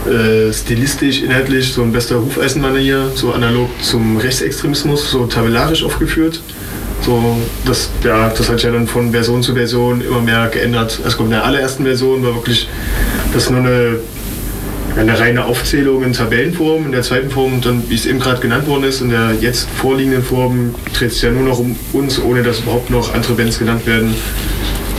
äh, 0.09 0.51
stilistisch, 0.51 1.21
inhaltlich 1.21 1.71
so 1.71 1.83
ein 1.83 1.91
bester 1.91 2.19
Hufeisenmanier, 2.19 3.11
so 3.13 3.33
analog 3.33 3.69
zum 3.83 4.17
Rechtsextremismus, 4.17 5.11
so 5.11 5.27
tabellarisch 5.27 5.83
aufgeführt. 5.83 6.41
So, 7.05 7.37
das, 7.65 7.91
ja, 8.03 8.29
das 8.29 8.49
hat 8.49 8.63
ja 8.63 8.71
dann 8.71 8.87
von 8.87 9.11
Version 9.11 9.43
zu 9.43 9.53
Version 9.53 10.01
immer 10.01 10.19
mehr 10.19 10.47
geändert. 10.47 10.99
Also 11.05 11.23
in 11.23 11.29
der 11.29 11.45
allerersten 11.45 11.83
Version 11.83 12.23
war 12.23 12.33
wirklich 12.33 12.67
das 13.33 13.51
nur 13.51 13.59
eine 13.59 13.99
eine 14.99 15.17
reine 15.17 15.45
Aufzählung 15.45 16.03
in 16.03 16.11
Tabellenform. 16.11 16.85
In 16.85 16.91
der 16.91 17.03
zweiten 17.03 17.31
Form, 17.31 17.61
dann, 17.61 17.89
wie 17.89 17.95
es 17.95 18.05
eben 18.05 18.19
gerade 18.19 18.41
genannt 18.41 18.67
worden 18.67 18.83
ist, 18.83 18.99
in 18.99 19.09
der 19.09 19.33
jetzt 19.39 19.69
vorliegenden 19.69 20.21
Form 20.21 20.75
dreht 20.93 21.11
es 21.11 21.21
ja 21.21 21.31
nur 21.31 21.43
noch 21.43 21.59
um 21.59 21.77
uns, 21.93 22.21
ohne 22.21 22.43
dass 22.43 22.59
überhaupt 22.59 22.89
noch 22.89 23.13
andere 23.13 23.33
Bands 23.33 23.57
genannt 23.59 23.87
werden. 23.87 24.13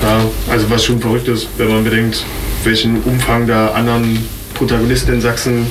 Ja, 0.02 0.24
also 0.50 0.70
was 0.70 0.84
schon 0.86 1.00
verrückt 1.00 1.28
ist, 1.28 1.48
wenn 1.58 1.68
man 1.68 1.84
bedenkt, 1.84 2.24
welchen 2.64 3.02
Umfang 3.02 3.46
da 3.46 3.72
anderen 3.72 4.26
Protagonisten 4.54 5.12
in 5.12 5.20
Sachsen 5.20 5.66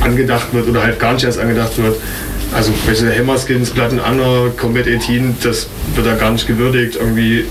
angedacht 0.00 0.52
wird 0.52 0.68
oder 0.68 0.82
halt 0.84 1.00
gar 1.00 1.14
nicht 1.14 1.24
erst 1.24 1.40
angedacht 1.40 1.76
wird. 1.76 1.96
Also 2.54 2.72
welche 2.86 3.12
Hammerskins, 3.12 3.70
Platten 3.70 3.98
Anna, 3.98 4.50
Combat 4.56 4.86
18, 4.86 5.36
das 5.42 5.66
wird 5.94 6.06
da 6.06 6.14
gar 6.14 6.30
nicht 6.30 6.46
gewürdigt. 6.46 6.96
Irgendwie 6.96 7.46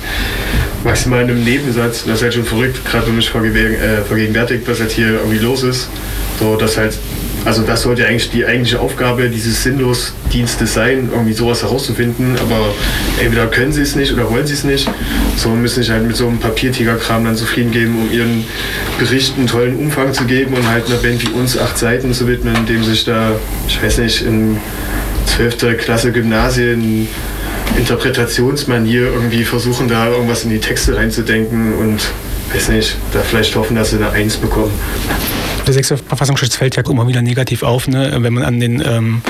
maximal 0.86 1.24
in 1.24 1.30
einem 1.30 1.44
Nebensatz. 1.44 2.06
Das 2.06 2.16
ist 2.16 2.24
halt 2.24 2.34
schon 2.36 2.46
verrückt, 2.46 2.86
gerade 2.86 3.08
wenn 3.08 3.18
mich 3.18 3.30
äh, 3.36 4.02
vergegenwärtigt, 4.04 4.68
was 4.68 4.80
halt 4.80 4.92
hier 4.92 5.16
irgendwie 5.16 5.40
los 5.40 5.64
ist. 5.64 5.90
So, 6.40 6.56
dass 6.56 6.78
halt, 6.78 6.98
also 7.46 7.64
das 7.64 7.82
sollte 7.82 8.06
eigentlich 8.06 8.32
die 8.32 8.46
eigentliche 8.46 8.80
Aufgabe 8.80 9.30
dieses 9.30 9.64
sinnlos 9.64 10.14
Dienstes 10.32 10.74
sein, 10.74 11.10
irgendwie 11.12 11.34
sowas 11.34 11.62
herauszufinden, 11.62 12.38
aber 12.40 12.74
entweder 13.22 13.48
können 13.48 13.74
sie 13.74 13.82
es 13.82 13.96
nicht 13.96 14.14
oder 14.14 14.30
wollen 14.30 14.48
sie 14.48 14.54
es 14.54 14.64
nicht. 14.64 14.90
So 15.36 15.50
müssen 15.50 15.82
sich 15.82 15.92
halt 15.92 16.08
mit 16.08 16.16
so 16.16 16.28
einem 16.28 16.40
Papiertigerkram 16.40 17.26
dann 17.26 17.36
zufrieden 17.36 17.72
geben, 17.72 17.98
um 18.00 18.12
ihren 18.12 18.46
Bericht 18.98 19.38
einen 19.38 19.48
tollen 19.48 19.78
Umfang 19.78 20.14
zu 20.14 20.26
geben 20.26 20.54
und 20.56 20.68
halt 20.68 20.86
einer 20.88 20.98
Band 20.98 21.22
wie 21.22 21.32
uns 21.32 21.58
acht 21.58 21.78
Seiten 21.78 22.14
zu 22.14 22.28
widmen, 22.28 22.56
indem 22.56 22.84
sich 22.84 23.04
da, 23.04 23.32
ich 23.68 23.82
weiß 23.82 23.98
nicht, 23.98 24.22
in 24.22 24.58
12. 25.26 25.78
Klasse 25.78 26.12
Gymnasien 26.12 27.08
Interpretationsmanier 27.78 29.08
irgendwie 29.08 29.44
versuchen, 29.44 29.88
da 29.88 30.08
irgendwas 30.08 30.44
in 30.44 30.52
die 30.52 30.60
Texte 30.60 30.96
reinzudenken 30.96 31.74
und 31.74 32.00
weiß 32.54 32.70
nicht, 32.70 32.96
da 33.14 33.20
vielleicht 33.22 33.56
hoffen, 33.56 33.76
dass 33.76 33.90
sie 33.90 33.98
eine 33.98 34.12
Eins 34.12 34.38
bekommen. 34.38 34.72
Der 35.66 35.74
sechste 35.74 35.98
Verfassungsschutz 35.98 36.56
fällt 36.56 36.76
ja 36.76 36.84
immer 36.90 37.08
wieder 37.08 37.22
negativ 37.22 37.64
auf, 37.64 37.88
ne? 37.88 38.12
wenn 38.20 38.34
man 38.34 38.44
an 38.44 38.60
den, 38.60 38.84
ähm, 38.86 39.22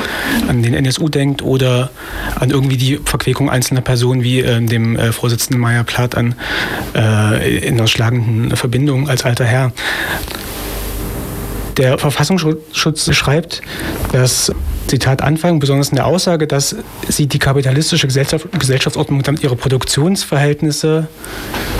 an 0.47 0.63
den 0.63 0.73
NSU 0.73 1.07
denkt 1.07 1.43
oder 1.43 1.91
an 2.39 2.49
irgendwie 2.49 2.77
die 2.77 2.99
Verquickung 3.03 3.49
einzelner 3.49 3.81
Personen 3.81 4.23
wie 4.23 4.39
ähm, 4.39 4.67
dem 4.67 4.95
äh, 4.95 5.11
Vorsitzenden 5.11 5.61
Meyer 5.61 5.83
Plath 5.83 6.15
an 6.15 6.35
äh, 6.95 7.57
in 7.59 7.75
einer 7.75 7.87
schlagenden 7.87 8.55
Verbindung 8.55 9.09
als 9.09 9.25
alter 9.25 9.45
Herr. 9.45 9.71
Der 11.77 11.97
Verfassungsschutz 11.97 13.13
schreibt, 13.15 13.61
dass 14.11 14.51
Zitat 14.93 15.23
Anfang, 15.23 15.57
besonders 15.57 15.89
in 15.89 15.95
der 15.95 16.05
Aussage, 16.05 16.45
dass 16.45 16.75
sie 17.09 17.25
die 17.25 17.39
kapitalistische 17.39 18.05
Gesellschaft, 18.05 18.47
Gesellschaftsordnung 18.59 19.23
samt 19.25 19.41
ihre 19.41 19.55
Produktionsverhältnisse 19.55 21.07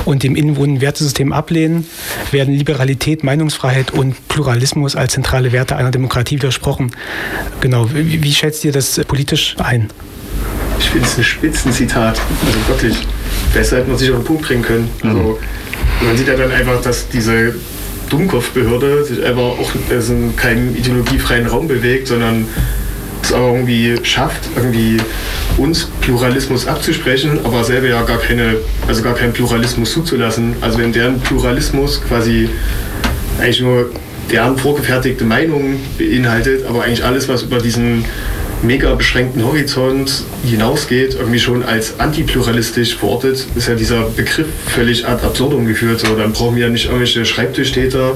und 0.05 0.23
dem 0.23 0.35
innewohnenden 0.35 0.81
Wertesystem 0.81 1.31
ablehnen, 1.31 1.85
werden 2.31 2.55
Liberalität, 2.55 3.23
Meinungsfreiheit 3.23 3.91
und 3.91 4.27
Pluralismus 4.29 4.95
als 4.95 5.13
zentrale 5.13 5.51
Werte 5.51 5.75
einer 5.75 5.91
Demokratie 5.91 6.37
widersprochen. 6.37 6.89
Genau, 7.61 7.87
wie, 7.93 8.23
wie 8.23 8.33
schätzt 8.33 8.65
ihr 8.65 8.71
das 8.71 8.99
politisch 9.07 9.57
ein? 9.59 9.91
Ich 10.79 10.89
finde 10.89 11.05
es 11.05 11.15
ein 11.15 11.23
Spitzenzitat. 11.23 12.19
Also 12.47 12.67
wirklich, 12.67 12.97
besser 13.53 13.77
hätte 13.77 13.89
man 13.89 13.99
sich 13.99 14.09
auf 14.09 14.17
den 14.17 14.25
Punkt 14.25 14.41
bringen 14.41 14.63
können. 14.63 14.89
Also, 15.03 15.37
man 16.01 16.17
sieht 16.17 16.27
ja 16.27 16.35
dann 16.35 16.51
einfach, 16.51 16.81
dass 16.81 17.07
diese 17.09 17.53
Dummkopfbehörde 18.09 19.05
sich 19.05 19.23
einfach 19.23 19.43
auch 19.43 19.71
in 19.91 20.35
keinem 20.35 20.75
ideologiefreien 20.75 21.45
Raum 21.45 21.67
bewegt, 21.67 22.07
sondern 22.07 22.47
es 23.25 23.33
auch 23.33 23.53
irgendwie 23.53 23.95
schafft, 24.03 24.49
irgendwie 24.55 24.97
uns 25.57 25.89
Pluralismus 26.01 26.67
abzusprechen, 26.67 27.39
aber 27.43 27.63
selber 27.63 27.87
ja 27.87 28.01
gar 28.03 28.17
keine, 28.17 28.55
also 28.87 29.01
gar 29.03 29.13
keinen 29.13 29.33
Pluralismus 29.33 29.91
zuzulassen. 29.93 30.55
Also 30.61 30.79
wenn 30.79 30.91
deren 30.91 31.19
Pluralismus 31.19 32.01
quasi 32.01 32.49
eigentlich 33.39 33.61
nur 33.61 33.89
deren 34.31 34.57
vorgefertigte 34.57 35.25
Meinung 35.25 35.79
beinhaltet, 35.97 36.65
aber 36.65 36.83
eigentlich 36.83 37.03
alles, 37.03 37.27
was 37.27 37.43
über 37.43 37.59
diesen 37.59 38.05
mega 38.63 38.93
beschränkten 38.95 39.43
Horizont 39.43 40.23
hinausgeht, 40.43 41.15
irgendwie 41.15 41.39
schon 41.39 41.63
als 41.63 41.99
antipluralistisch 41.99 42.95
verortet, 42.95 43.45
ist 43.55 43.67
ja 43.67 43.75
dieser 43.75 44.03
Begriff 44.03 44.47
völlig 44.67 45.05
ad 45.05 45.23
absurdum 45.25 45.65
geführt. 45.65 45.99
So, 45.99 46.15
dann 46.15 46.31
brauchen 46.31 46.55
wir 46.55 46.63
ja 46.63 46.69
nicht 46.69 46.85
irgendwelche 46.85 47.25
Schreibtischtäter 47.25 48.13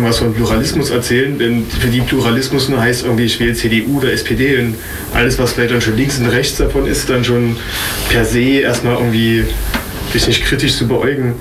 was 0.00 0.18
von 0.18 0.32
Pluralismus 0.32 0.90
erzählen, 0.90 1.38
denn 1.38 1.66
für 1.66 1.88
die 1.88 2.00
Pluralismus 2.00 2.68
nur 2.68 2.80
heißt 2.80 3.04
irgendwie, 3.04 3.24
ich 3.24 3.40
wähle 3.40 3.54
CDU 3.54 3.98
oder 3.98 4.12
SPD 4.12 4.58
und 4.58 4.76
alles, 5.12 5.38
was 5.38 5.52
vielleicht 5.52 5.72
dann 5.72 5.80
schon 5.80 5.96
links 5.96 6.18
und 6.18 6.26
rechts 6.26 6.56
davon 6.56 6.86
ist, 6.86 7.10
dann 7.10 7.24
schon 7.24 7.56
per 8.08 8.24
se 8.24 8.60
erstmal 8.60 8.94
irgendwie 8.94 9.44
sich 10.12 10.26
nicht 10.26 10.44
kritisch 10.44 10.76
zu 10.76 10.86
beäugen. 10.86 11.34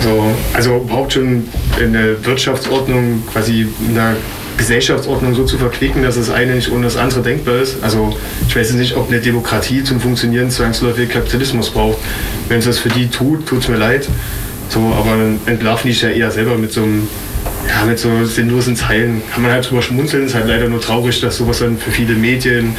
So, 0.00 0.34
also 0.52 0.78
überhaupt 0.78 1.12
schon 1.12 1.44
eine 1.78 2.16
Wirtschaftsordnung, 2.24 3.22
quasi 3.32 3.68
einer 3.88 4.16
Gesellschaftsordnung 4.62 5.34
so 5.34 5.44
zu 5.44 5.58
verquicken, 5.58 6.04
dass 6.04 6.14
das 6.14 6.30
eine 6.30 6.54
nicht 6.54 6.70
ohne 6.70 6.84
das 6.84 6.96
andere 6.96 7.20
denkbar 7.20 7.56
ist. 7.56 7.82
Also 7.82 8.16
ich 8.46 8.54
weiß 8.54 8.74
nicht, 8.74 8.96
ob 8.96 9.08
eine 9.08 9.20
Demokratie 9.20 9.82
zum 9.82 10.00
Funktionieren 10.00 10.50
zwangsläufig 10.50 11.08
Kapitalismus 11.08 11.70
braucht. 11.70 11.98
Wenn 12.48 12.60
es 12.60 12.66
das 12.66 12.78
für 12.78 12.88
die 12.88 13.08
tut, 13.08 13.44
tut 13.44 13.62
es 13.62 13.68
mir 13.68 13.76
leid. 13.76 14.08
So, 14.68 14.78
aber 14.96 15.16
dann 15.16 15.40
entlarven 15.46 15.88
die 15.88 15.92
sich 15.92 16.02
ja 16.02 16.10
eher 16.10 16.30
selber 16.30 16.56
mit 16.56 16.72
so 16.72 16.84
einem 16.84 17.08
ja, 17.68 17.84
mit 17.84 17.98
so 17.98 18.24
sinnlosen 18.24 18.76
Zeilen 18.76 19.22
kann 19.32 19.42
man 19.42 19.50
halt 19.50 19.68
drüber 19.68 19.82
schmunzeln. 19.82 20.26
Ist 20.26 20.34
halt 20.36 20.46
leider 20.46 20.68
nur 20.68 20.80
traurig, 20.80 21.20
dass 21.20 21.38
sowas 21.38 21.58
dann 21.58 21.76
für 21.76 21.90
viele 21.90 22.14
Medien, 22.14 22.76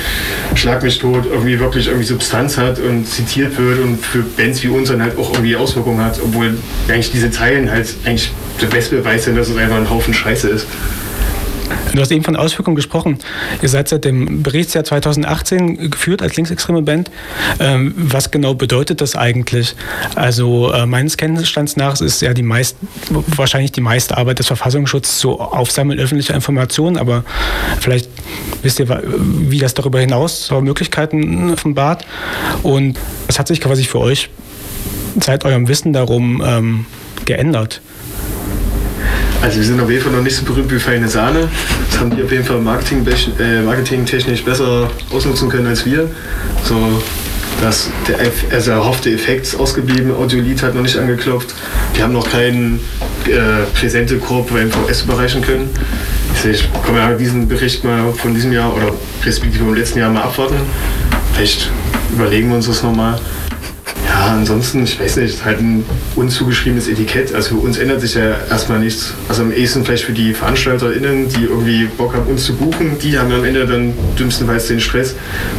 Schlag 0.55 0.83
mich 0.83 0.99
tot, 0.99 1.25
irgendwie 1.29 1.59
wirklich 1.59 1.87
irgendwie 1.87 2.05
Substanz 2.05 2.57
hat 2.57 2.79
und 2.79 3.05
zitiert 3.05 3.57
wird 3.57 3.79
und 3.79 3.97
für 3.97 4.19
Bands 4.19 4.63
wie 4.63 4.69
uns 4.69 4.87
dann 4.87 5.01
halt 5.01 5.17
auch 5.17 5.33
irgendwie 5.33 5.57
Auswirkungen 5.57 6.03
hat, 6.03 6.19
obwohl 6.23 6.57
eigentlich 6.87 7.11
diese 7.11 7.29
Zeilen 7.29 7.69
halt 7.69 7.93
eigentlich 8.05 8.31
der 8.61 8.67
beste 8.67 8.95
Beweis 8.95 9.25
sind, 9.25 9.37
dass 9.37 9.49
es 9.49 9.57
einfach 9.57 9.77
ein 9.77 9.89
Haufen 9.89 10.13
Scheiße 10.13 10.47
ist. 10.47 10.65
Du 11.93 12.01
hast 12.01 12.11
eben 12.11 12.23
von 12.23 12.35
Auswirkungen 12.35 12.75
gesprochen. 12.75 13.19
Ihr 13.61 13.69
seid 13.69 13.87
seit 13.87 14.03
dem 14.03 14.41
Berichtsjahr 14.41 14.83
2018 14.83 15.91
geführt 15.91 16.23
als 16.23 16.35
linksextreme 16.35 16.81
Band. 16.81 17.11
Ähm, 17.59 17.93
was 17.95 18.31
genau 18.31 18.55
bedeutet 18.55 18.99
das 18.99 19.15
eigentlich? 19.15 19.75
Also 20.15 20.71
äh, 20.71 20.87
meines 20.87 21.17
Kenntnisstands 21.17 21.75
nach 21.77 22.01
ist 22.01 22.21
ja 22.21 22.33
die 22.33 22.41
meist, 22.41 22.77
wahrscheinlich 23.09 23.71
die 23.71 23.81
meiste 23.81 24.17
Arbeit 24.17 24.39
des 24.39 24.47
Verfassungsschutzes 24.47 25.19
so 25.19 25.39
Aufsammeln 25.39 25.99
öffentlicher 25.99 26.33
Informationen, 26.33 26.97
aber 26.97 27.23
vielleicht 27.79 28.09
wisst 28.63 28.79
ihr, 28.79 29.03
wie 29.13 29.59
das 29.59 29.75
darüber 29.75 29.99
hinaus 29.99 30.47
so 30.47 30.61
Möglichkeiten 30.61 31.51
offenbart. 31.51 32.05
Und 32.63 32.97
was 33.27 33.37
hat 33.37 33.47
sich 33.47 33.61
quasi 33.61 33.83
für 33.83 33.99
euch 33.99 34.29
seit 35.19 35.45
eurem 35.45 35.67
Wissen 35.67 35.93
darum 35.93 36.41
ähm, 36.43 36.85
geändert? 37.25 37.81
Also 39.43 39.57
wir 39.57 39.65
sind 39.65 39.81
auf 39.81 39.89
jeden 39.89 40.01
Fall 40.01 40.13
noch 40.13 40.21
nicht 40.21 40.37
so 40.37 40.45
berühmt 40.45 40.71
wie 40.71 40.79
Feine 40.79 41.09
Sahne. 41.09 41.49
Das 41.91 41.99
haben 41.99 42.15
die 42.15 42.23
auf 42.23 42.31
jeden 42.31 42.45
Fall 42.45 42.61
marketing, 42.61 43.05
äh, 43.39 43.61
marketingtechnisch 43.61 44.41
besser 44.41 44.89
ausnutzen 45.11 45.49
können 45.49 45.67
als 45.67 45.85
wir. 45.85 46.09
So, 46.63 47.03
dass 47.61 47.89
der 48.07 48.19
also 48.55 48.71
erhoffte 48.71 49.11
Effekt 49.11 49.47
ist 49.47 49.55
ausgeblieben, 49.55 50.15
Audiolied 50.15 50.63
hat 50.63 50.75
noch 50.75 50.81
nicht 50.81 50.97
angeklopft. 50.97 51.53
Die 51.93 52.01
haben 52.01 52.13
noch 52.13 52.31
keinen 52.31 52.79
äh, 53.25 53.65
präsente 53.77 54.17
Korb 54.17 54.49
beim 54.53 54.71
VS 54.71 55.01
überreichen 55.01 55.41
können. 55.41 55.69
Ich 56.49 56.63
kann 56.85 56.95
ja 56.95 57.13
diesen 57.13 57.49
Bericht 57.49 57.83
mal 57.83 58.13
von 58.13 58.33
diesem 58.33 58.53
Jahr 58.53 58.73
oder 58.73 58.93
respektive 59.25 59.65
vom 59.65 59.73
letzten 59.73 59.99
Jahr 59.99 60.09
mal 60.09 60.23
abwarten. 60.23 60.55
Vielleicht 61.33 61.69
überlegen 62.13 62.47
wir 62.47 62.55
uns 62.55 62.67
das 62.67 62.81
nochmal. 62.81 63.19
Ja, 64.13 64.27
ansonsten, 64.27 64.83
ich 64.83 64.99
weiß 64.99 65.15
nicht, 65.17 65.43
halt 65.43 65.59
ein 65.59 65.83
uns 66.15 66.35
zugeschriebenes 66.35 66.87
Etikett. 66.87 67.33
Also 67.33 67.55
für 67.55 67.61
uns 67.65 67.79
ändert 67.79 67.99
sich 67.99 68.13
ja 68.13 68.35
erstmal 68.47 68.77
nichts. 68.77 69.15
Also 69.27 69.41
am 69.41 69.51
ehesten 69.51 69.83
vielleicht 69.83 70.03
für 70.03 70.11
die 70.11 70.35
VeranstalterInnen, 70.35 71.29
die 71.29 71.45
irgendwie 71.45 71.85
Bock 71.97 72.13
haben, 72.13 72.27
uns 72.27 72.43
zu 72.45 72.53
buchen, 72.53 72.99
die 72.99 73.17
haben 73.17 73.31
am 73.31 73.43
Ende 73.43 73.65
dann 73.65 73.95
dümmstenfalls 74.19 74.67
den 74.67 74.79
Stress. 74.79 75.15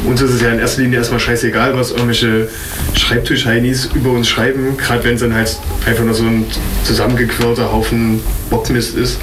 Uns 0.06 0.22
ist 0.22 0.30
es 0.30 0.40
ja 0.40 0.50
in 0.50 0.60
erster 0.60 0.82
Linie 0.82 0.98
erstmal 0.98 1.18
scheißegal, 1.18 1.76
was 1.76 1.90
irgendwelche 1.90 2.48
Schreibtisch-Heinis 2.94 3.90
über 3.92 4.10
uns 4.10 4.28
schreiben, 4.28 4.76
gerade 4.76 5.02
wenn 5.02 5.16
es 5.16 5.20
dann 5.22 5.34
halt 5.34 5.56
einfach 5.84 6.04
nur 6.04 6.14
so 6.14 6.22
ein 6.22 6.46
zusammengequirlter 6.84 7.72
Haufen 7.72 8.20
Bockmist 8.50 8.96
ist. 8.96 9.18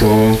So, 0.00 0.36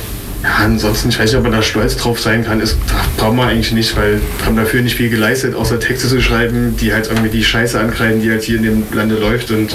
ansonsten, 0.62 1.08
ich 1.08 1.18
weiß 1.18 1.30
nicht, 1.30 1.38
ob 1.38 1.42
man 1.44 1.52
da 1.52 1.62
stolz 1.62 1.96
drauf 1.96 2.20
sein 2.20 2.44
kann. 2.44 2.60
Das 2.60 2.76
braucht 3.16 3.34
man 3.34 3.48
eigentlich 3.48 3.72
nicht, 3.72 3.96
weil 3.96 4.20
wir 4.38 4.46
haben 4.46 4.56
dafür 4.56 4.82
nicht 4.82 4.96
viel 4.96 5.10
geleistet, 5.10 5.54
außer 5.54 5.78
Texte 5.80 6.08
zu 6.08 6.20
schreiben, 6.20 6.76
die 6.76 6.92
halt 6.92 7.08
irgendwie 7.08 7.30
die 7.30 7.44
Scheiße 7.44 7.78
ankreiden, 7.78 8.20
die 8.22 8.30
halt 8.30 8.42
hier 8.42 8.56
in 8.56 8.62
dem 8.62 8.82
Lande 8.92 9.16
läuft. 9.16 9.50
Und 9.50 9.72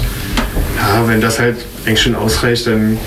ja, 0.76 1.06
wenn 1.06 1.20
das 1.20 1.38
halt 1.38 1.56
eigentlich 1.86 2.02
schon 2.02 2.14
ausreicht, 2.14 2.66
dann 2.66 2.98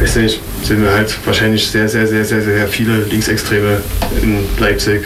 weiß 0.00 0.16
nicht, 0.16 0.40
sind 0.62 0.82
wir 0.82 0.92
halt 0.92 1.16
wahrscheinlich 1.24 1.66
sehr, 1.66 1.88
sehr, 1.88 2.06
sehr, 2.06 2.24
sehr, 2.24 2.42
sehr 2.42 2.68
viele 2.68 3.02
Linksextreme 3.04 3.80
in 4.22 4.38
Leipzig 4.58 5.02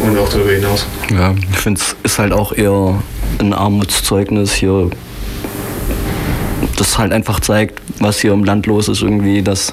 und 0.00 0.18
auch 0.18 0.28
darüber 0.28 0.50
hinaus. 0.50 0.86
Ja, 1.10 1.34
ich 1.52 1.58
finde 1.58 1.80
es 1.80 1.96
ist 2.02 2.18
halt 2.18 2.32
auch 2.32 2.52
eher 2.52 3.02
ein 3.38 3.52
Armutszeugnis 3.52 4.52
hier, 4.52 4.90
das 6.76 6.98
halt 6.98 7.12
einfach 7.12 7.40
zeigt, 7.40 7.80
was 8.00 8.20
hier 8.20 8.32
im 8.32 8.44
Land 8.44 8.66
los 8.66 8.88
ist, 8.88 9.02
irgendwie, 9.02 9.42
dass 9.42 9.72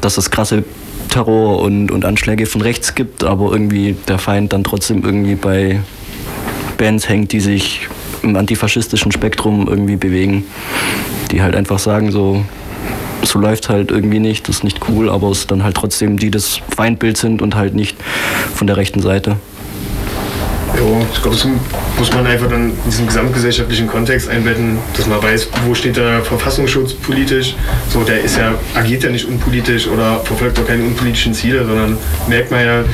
dass 0.00 0.18
es 0.18 0.30
krasse 0.30 0.64
Terror 1.08 1.60
und, 1.60 1.90
und 1.90 2.04
Anschläge 2.04 2.46
von 2.46 2.60
rechts 2.60 2.94
gibt, 2.94 3.24
aber 3.24 3.52
irgendwie 3.52 3.96
der 4.06 4.18
Feind 4.18 4.52
dann 4.52 4.64
trotzdem 4.64 5.04
irgendwie 5.04 5.34
bei 5.34 5.80
Bands 6.76 7.08
hängt, 7.08 7.32
die 7.32 7.40
sich 7.40 7.88
im 8.22 8.36
antifaschistischen 8.36 9.12
Spektrum 9.12 9.66
irgendwie 9.68 9.96
bewegen, 9.96 10.44
die 11.30 11.42
halt 11.42 11.56
einfach 11.56 11.78
sagen, 11.78 12.10
so, 12.10 12.44
so 13.22 13.38
läuft 13.38 13.68
halt 13.68 13.90
irgendwie 13.90 14.20
nicht, 14.20 14.48
das 14.48 14.56
ist 14.56 14.64
nicht 14.64 14.80
cool, 14.88 15.08
aber 15.08 15.30
es 15.30 15.46
dann 15.46 15.62
halt 15.62 15.76
trotzdem 15.76 16.18
die 16.18 16.30
das 16.30 16.60
Feindbild 16.76 17.16
sind 17.16 17.42
und 17.42 17.54
halt 17.54 17.74
nicht 17.74 17.96
von 18.54 18.66
der 18.66 18.76
rechten 18.76 19.00
Seite. 19.00 19.36
Ja, 20.76 21.06
ich 21.12 21.22
glaube, 21.22 21.36
das 21.36 21.46
muss 21.98 22.12
man 22.12 22.26
einfach 22.26 22.48
dann 22.48 22.70
in 22.70 22.90
diesem 22.90 23.06
gesamtgesellschaftlichen 23.06 23.86
Kontext 23.86 24.28
einbetten, 24.28 24.78
dass 24.96 25.06
man 25.06 25.22
weiß, 25.22 25.48
wo 25.66 25.74
steht 25.74 25.96
der 25.96 26.22
Verfassungsschutz 26.22 26.94
politisch. 26.94 27.54
So, 27.92 28.04
der 28.04 28.20
ist 28.20 28.36
ja, 28.36 28.54
agiert 28.74 29.02
ja 29.02 29.10
nicht 29.10 29.26
unpolitisch 29.26 29.88
oder 29.88 30.20
verfolgt 30.20 30.58
auch 30.58 30.66
keine 30.66 30.84
unpolitischen 30.84 31.34
Ziele, 31.34 31.66
sondern 31.66 31.98
merkt 32.28 32.50
man 32.50 32.64
ja, 32.64 32.84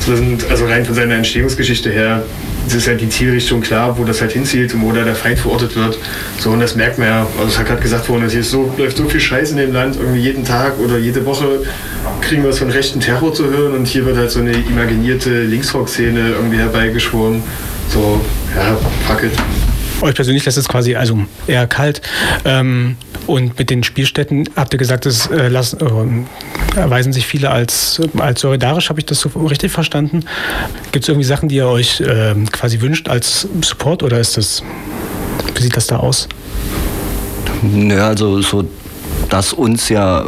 so 0.00 0.14
sind, 0.14 0.48
also 0.50 0.66
rein 0.66 0.84
von 0.84 0.94
seiner 0.94 1.16
Entstehungsgeschichte 1.16 1.90
her, 1.90 2.22
es 2.66 2.74
ist 2.74 2.88
halt 2.88 3.00
die 3.00 3.08
Zielrichtung 3.08 3.60
klar, 3.60 3.96
wo 3.98 4.04
das 4.04 4.20
halt 4.20 4.32
hinzielt 4.32 4.74
und 4.74 4.82
wo 4.82 4.92
da 4.92 5.04
der 5.04 5.14
Feind 5.14 5.38
verortet 5.38 5.76
wird. 5.76 5.98
So, 6.38 6.50
und 6.50 6.60
das 6.60 6.74
merkt 6.74 6.98
man 6.98 7.08
ja. 7.08 7.26
Also 7.38 7.48
es 7.48 7.58
hat 7.58 7.66
gerade 7.66 7.82
gesagt 7.82 8.08
worden, 8.08 8.28
hier 8.28 8.40
ist 8.40 8.50
so, 8.50 8.72
läuft 8.76 8.96
so 8.96 9.08
viel 9.08 9.20
Scheiß 9.20 9.52
in 9.52 9.56
dem 9.58 9.72
Land, 9.72 9.96
irgendwie 9.96 10.20
jeden 10.20 10.44
Tag 10.44 10.78
oder 10.78 10.98
jede 10.98 11.24
Woche 11.24 11.60
kriegen 12.20 12.42
wir 12.42 12.50
es 12.50 12.58
von 12.58 12.70
rechten 12.70 13.00
Terror 13.00 13.32
zu 13.32 13.44
hören 13.48 13.74
und 13.74 13.86
hier 13.86 14.04
wird 14.04 14.16
halt 14.16 14.30
so 14.30 14.40
eine 14.40 14.52
imaginierte 14.52 15.42
Linksrock-Szene 15.42 16.30
irgendwie 16.30 16.58
herbeigeschworen. 16.58 17.42
So, 17.88 18.20
ja, 18.56 18.76
fuck 19.06 19.22
it. 19.22 19.32
Euch 20.02 20.14
persönlich 20.14 20.44
lässt 20.44 20.58
es 20.58 20.68
quasi 20.68 20.94
also 20.94 21.18
eher 21.46 21.66
kalt. 21.66 22.02
Ähm, 22.44 22.96
und 23.26 23.58
mit 23.58 23.70
den 23.70 23.82
Spielstätten 23.82 24.48
habt 24.56 24.74
ihr 24.74 24.78
gesagt, 24.78 25.06
es 25.06 25.26
äh, 25.28 25.48
lassen, 25.48 25.80
äh, 25.80 26.65
erweisen 26.80 27.12
sich 27.12 27.26
viele 27.26 27.50
als, 27.50 28.00
als 28.18 28.40
solidarisch. 28.40 28.88
Habe 28.88 29.00
ich 29.00 29.06
das 29.06 29.20
so 29.20 29.28
richtig 29.28 29.72
verstanden? 29.72 30.24
Gibt 30.92 31.04
es 31.04 31.08
irgendwie 31.08 31.26
Sachen, 31.26 31.48
die 31.48 31.56
ihr 31.56 31.68
euch 31.68 32.00
äh, 32.00 32.34
quasi 32.52 32.80
wünscht 32.80 33.08
als 33.08 33.48
Support 33.62 34.02
oder 34.02 34.18
ist 34.18 34.36
das, 34.36 34.62
wie 35.54 35.62
sieht 35.62 35.76
das 35.76 35.86
da 35.86 35.98
aus? 35.98 36.28
Naja, 37.62 38.08
also 38.08 38.42
so, 38.42 38.64
dass 39.28 39.52
uns 39.52 39.88
ja 39.88 40.26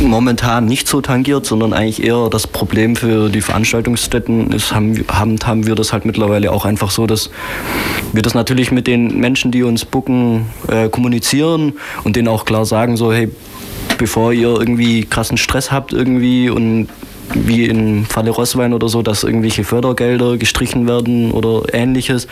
momentan 0.00 0.66
nicht 0.66 0.88
so 0.88 1.00
tangiert, 1.00 1.44
sondern 1.44 1.72
eigentlich 1.72 2.02
eher 2.02 2.28
das 2.30 2.46
Problem 2.46 2.96
für 2.96 3.28
die 3.28 3.40
Veranstaltungsstätten 3.40 4.52
ist, 4.52 4.72
haben, 4.72 5.04
haben, 5.10 5.36
haben 5.44 5.66
wir 5.66 5.74
das 5.74 5.92
halt 5.92 6.04
mittlerweile 6.04 6.52
auch 6.52 6.64
einfach 6.64 6.90
so, 6.90 7.06
dass 7.06 7.30
wir 8.12 8.22
das 8.22 8.34
natürlich 8.34 8.70
mit 8.70 8.86
den 8.86 9.18
Menschen, 9.18 9.50
die 9.50 9.62
uns 9.62 9.84
bucken, 9.84 10.46
äh, 10.68 10.88
kommunizieren 10.88 11.74
und 12.04 12.16
denen 12.16 12.28
auch 12.28 12.44
klar 12.44 12.64
sagen, 12.64 12.96
so 12.96 13.12
hey, 13.12 13.28
bevor 14.00 14.32
ihr 14.32 14.48
irgendwie 14.48 15.04
krassen 15.04 15.36
Stress 15.36 15.70
habt 15.70 15.92
irgendwie 15.92 16.48
und 16.48 16.88
wie 17.34 17.66
im 17.66 18.06
Falle 18.06 18.30
Rosswein 18.30 18.72
oder 18.72 18.88
so, 18.88 19.02
dass 19.02 19.24
irgendwelche 19.24 19.62
Fördergelder 19.62 20.38
gestrichen 20.38 20.88
werden 20.88 21.30
oder 21.30 21.62
ähnliches, 21.74 22.26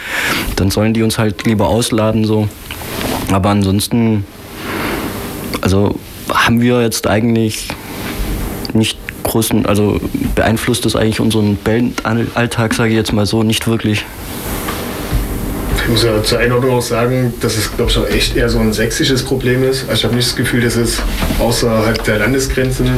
dann 0.57 0.71
sollen 0.71 0.95
die 0.95 1.03
uns 1.03 1.19
halt 1.19 1.45
lieber 1.47 1.69
ausladen 1.69 2.25
so. 2.25 2.49
Aber 3.31 3.51
ansonsten, 3.51 4.25
also 5.61 5.95
haben 6.31 6.63
wir 6.63 6.81
jetzt 6.81 7.07
eigentlich 7.07 7.69
nicht 8.73 8.99
großen, 9.25 9.67
also 9.67 10.01
beeinflusst 10.35 10.87
das 10.87 10.97
eigentlich 10.97 11.21
unseren 11.21 11.59
Bandalltag, 11.63 12.73
sage 12.73 12.91
ich 12.91 12.97
jetzt 12.97 13.13
mal 13.13 13.27
so, 13.27 13.43
nicht 13.43 13.69
wirklich. 13.69 14.07
Ich 15.89 15.93
muss 15.93 16.03
ja 16.03 16.23
zur 16.23 16.39
Einordnung 16.39 16.73
auch 16.73 16.83
sagen, 16.83 17.33
dass 17.41 17.57
es, 17.57 17.75
glaube 17.75 17.91
ich, 17.91 17.97
auch 17.97 18.07
echt 18.07 18.37
eher 18.37 18.51
so 18.51 18.59
ein 18.59 18.75
sächsisches 18.75 19.23
Problem 19.23 19.65
ist. 19.65 19.89
Also 19.89 19.95
ich 19.95 20.05
habe 20.05 20.17
nicht 20.17 20.29
das 20.29 20.37
Gefühl, 20.37 20.61
dass 20.61 20.77
es 20.77 20.99
außerhalb 21.39 22.05
der 22.05 22.19
Landesgrenzen 22.19 22.91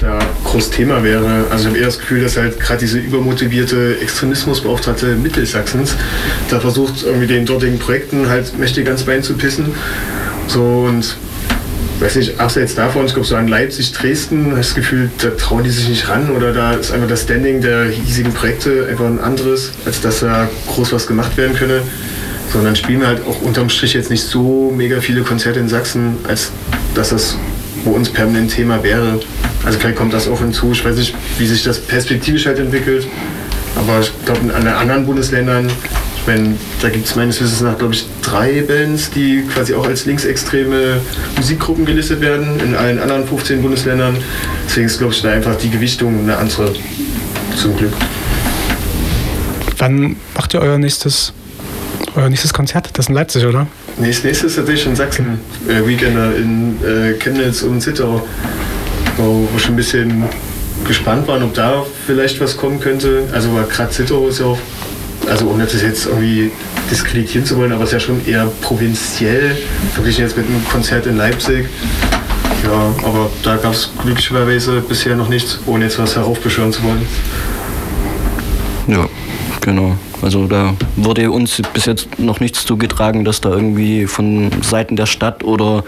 da 0.00 0.18
groß 0.42 0.70
Thema 0.70 1.04
wäre. 1.04 1.44
Also 1.48 1.62
ich 1.62 1.66
habe 1.68 1.78
eher 1.78 1.86
das 1.86 2.00
Gefühl, 2.00 2.20
dass 2.20 2.36
halt 2.36 2.58
gerade 2.58 2.80
diese 2.80 2.98
übermotivierte 2.98 3.98
Extremismusbeauftragte 4.02 5.14
Mittelsachsens 5.14 5.94
da 6.50 6.58
versucht, 6.58 7.04
irgendwie 7.04 7.28
den 7.28 7.46
dortigen 7.46 7.78
Projekten 7.78 8.28
halt 8.28 8.58
mächtig 8.58 8.84
ganz 8.84 9.04
Bein 9.04 9.22
zu 9.22 9.34
pissen. 9.34 9.66
So 10.48 10.86
und 10.88 11.16
weiß 12.00 12.16
nicht, 12.16 12.38
abseits 12.38 12.74
davon, 12.74 13.06
ich 13.06 13.14
glaube 13.14 13.26
so 13.26 13.36
an 13.36 13.48
Leipzig, 13.48 13.92
Dresden, 13.92 14.46
habe 14.46 14.56
das 14.56 14.74
Gefühl, 14.74 15.10
da 15.18 15.30
trauen 15.30 15.64
die 15.64 15.70
sich 15.70 15.88
nicht 15.88 16.08
ran 16.08 16.30
oder 16.30 16.52
da 16.52 16.72
ist 16.72 16.92
einfach 16.92 17.08
das 17.08 17.22
Standing 17.22 17.60
der 17.60 17.86
hiesigen 17.86 18.32
Projekte 18.32 18.86
einfach 18.88 19.06
ein 19.06 19.20
anderes, 19.20 19.72
als 19.84 20.00
dass 20.00 20.20
da 20.20 20.48
groß 20.68 20.92
was 20.92 21.06
gemacht 21.06 21.36
werden 21.36 21.56
könne. 21.56 21.82
Sondern 22.52 22.76
spielen 22.76 23.00
wir 23.00 23.08
halt 23.08 23.22
auch 23.26 23.42
unterm 23.42 23.68
Strich 23.68 23.92
jetzt 23.94 24.10
nicht 24.10 24.22
so 24.22 24.72
mega 24.74 25.00
viele 25.00 25.22
Konzerte 25.22 25.60
in 25.60 25.68
Sachsen, 25.68 26.16
als 26.26 26.50
dass 26.94 27.10
das 27.10 27.36
bei 27.84 27.90
uns 27.90 28.08
permanent 28.08 28.50
Thema 28.50 28.82
wäre. 28.82 29.20
Also 29.64 29.78
vielleicht 29.78 29.96
kommt 29.96 30.14
das 30.14 30.28
auch 30.28 30.40
hinzu. 30.40 30.72
Ich 30.72 30.84
weiß 30.84 30.96
nicht, 30.96 31.14
wie 31.38 31.46
sich 31.46 31.62
das 31.62 31.78
perspektivisch 31.78 32.46
halt 32.46 32.58
entwickelt. 32.58 33.06
Aber 33.76 34.00
ich 34.00 34.12
glaube, 34.24 34.40
in 34.40 34.66
anderen 34.66 35.04
Bundesländern 35.04 35.70
Ich 36.20 36.26
meine, 36.26 36.56
da 36.82 36.90
gibt 36.90 37.06
es 37.06 37.16
meines 37.16 37.40
Wissens 37.40 37.62
nach, 37.62 37.78
glaube 37.78 37.94
ich, 37.94 38.06
drei 38.22 38.62
Bands, 38.62 39.10
die 39.10 39.44
quasi 39.52 39.74
auch 39.74 39.86
als 39.86 40.04
linksextreme 40.04 41.00
Musikgruppen 41.36 41.86
gelistet 41.86 42.20
werden, 42.20 42.60
in 42.60 42.74
allen 42.74 42.98
anderen 42.98 43.26
15 43.26 43.62
Bundesländern. 43.62 44.16
Deswegen 44.66 44.86
ist, 44.86 44.98
glaube 44.98 45.14
ich, 45.14 45.22
da 45.22 45.30
einfach 45.30 45.56
die 45.56 45.70
Gewichtung 45.70 46.20
eine 46.20 46.36
andere, 46.36 46.74
zum 47.56 47.76
Glück. 47.76 47.92
Wann 49.78 50.16
macht 50.34 50.54
ihr 50.54 50.60
euer 50.60 50.76
nächstes, 50.76 51.32
euer 52.14 52.28
nächstes 52.28 52.52
Konzert? 52.52 52.90
Das 52.92 53.06
ist 53.06 53.08
in 53.08 53.14
Leipzig, 53.14 53.46
oder? 53.46 53.66
Nächstes, 53.96 54.24
nächstes 54.24 54.56
tatsächlich 54.56 54.86
in 54.86 54.96
Sachsen. 54.96 55.40
Äh, 55.68 55.86
Weekender 55.86 56.36
in 56.36 56.76
äh, 56.84 57.14
Chemnitz 57.14 57.62
und 57.62 57.80
Zittau. 57.80 58.26
Wo 59.16 59.48
wir 59.52 59.58
schon 59.58 59.74
ein 59.74 59.76
bisschen 59.76 60.24
gespannt 60.86 61.26
waren, 61.26 61.42
ob 61.42 61.54
da 61.54 61.84
vielleicht 62.06 62.40
was 62.40 62.56
kommen 62.56 62.80
könnte. 62.80 63.24
Also 63.32 63.50
gerade 63.68 63.90
Zittau 63.90 64.28
ist 64.28 64.40
ja 64.40 64.46
auch, 64.46 64.58
also 65.26 65.46
ohne 65.48 65.64
das 65.64 65.82
jetzt 65.82 66.06
irgendwie 66.06 66.50
diskreditieren 66.90 67.46
zu 67.46 67.56
wollen, 67.56 67.72
aber 67.72 67.84
es 67.84 67.90
ist 67.90 67.94
ja 67.94 68.00
schon 68.00 68.26
eher 68.26 68.46
provinziell, 68.60 69.56
verglichen 69.94 70.24
jetzt 70.24 70.36
mit 70.36 70.46
einem 70.46 70.64
Konzert 70.68 71.06
in 71.06 71.16
Leipzig. 71.16 71.66
Ja, 72.64 72.92
aber 73.04 73.30
da 73.42 73.56
gab 73.56 73.72
es 73.72 73.90
glücklicherweise 74.02 74.80
bisher 74.80 75.14
noch 75.14 75.28
nichts, 75.28 75.60
ohne 75.66 75.84
jetzt 75.84 75.98
was 75.98 76.16
heraufbeschwören 76.16 76.72
zu 76.72 76.82
wollen. 76.82 77.06
Ja, 78.88 79.06
genau. 79.60 79.96
Also 80.22 80.46
da 80.46 80.74
wurde 80.96 81.30
uns 81.30 81.62
bis 81.72 81.86
jetzt 81.86 82.18
noch 82.18 82.40
nichts 82.40 82.66
zugetragen, 82.66 83.24
dass 83.24 83.40
da 83.40 83.50
irgendwie 83.50 84.06
von 84.06 84.50
Seiten 84.62 84.96
der 84.96 85.06
Stadt 85.06 85.44
oder 85.44 85.84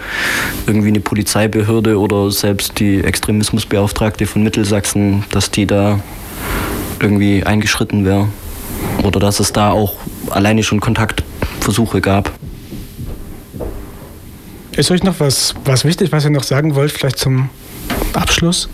irgendwie 0.67 0.87
eine 0.87 1.01
Polizeibehörde 1.01 1.99
oder 1.99 2.31
selbst 2.31 2.79
die 2.79 3.03
Extremismusbeauftragte 3.03 4.25
von 4.25 4.43
Mittelsachsen, 4.43 5.25
dass 5.31 5.51
die 5.51 5.65
da 5.65 5.99
irgendwie 7.01 7.43
eingeschritten 7.43 8.05
wäre. 8.05 8.27
Oder 9.03 9.19
dass 9.19 9.39
es 9.39 9.53
da 9.53 9.71
auch 9.71 9.95
alleine 10.29 10.63
schon 10.63 10.79
Kontaktversuche 10.79 12.01
gab. 12.01 12.31
Ist 14.75 14.89
euch 14.89 15.03
noch 15.03 15.19
was, 15.19 15.53
was 15.65 15.83
wichtig, 15.83 16.11
was 16.11 16.23
ihr 16.23 16.29
noch 16.29 16.43
sagen 16.43 16.75
wollt, 16.75 16.91
vielleicht 16.91 17.19
zum 17.19 17.49
Abschluss? 18.13 18.69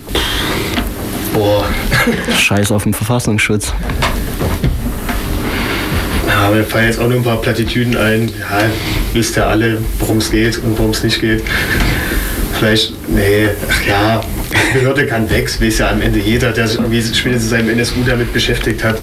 Boah. 1.34 1.66
Scheiß 2.38 2.72
auf 2.72 2.84
den 2.84 2.94
Verfassungsschutz. 2.94 3.74
Ja, 6.28 6.50
mir 6.52 6.64
fallen 6.64 6.88
jetzt 6.88 7.00
auch 7.00 7.08
nur 7.08 7.18
ein 7.18 7.24
paar 7.24 7.42
Plattitüden 7.42 7.98
ein. 7.98 8.28
Ja, 8.28 8.70
wisst 9.14 9.36
ja 9.38 9.48
alle, 9.48 9.80
worum 10.00 10.18
es 10.18 10.30
geht 10.30 10.58
und 10.60 10.78
worum 10.78 10.92
es 10.92 11.04
nicht 11.04 11.20
geht. 11.20 11.44
Vielleicht, 12.60 12.94
nee, 13.10 13.50
ach 13.70 13.88
ja, 13.88 14.22
die 14.52 14.80
Behörde 14.80 15.06
kann 15.06 15.30
weg, 15.30 15.50
weiß 15.62 15.78
ja 15.80 15.90
am 15.90 16.02
Ende 16.02 16.20
jeder, 16.20 16.52
der 16.52 16.68
sich 16.68 16.80
irgendwie 16.80 17.02
spätestens 17.02 17.50
seinem 17.50 17.70
NSU 17.70 18.04
damit 18.06 18.34
beschäftigt 18.34 18.84
hat. 18.84 19.02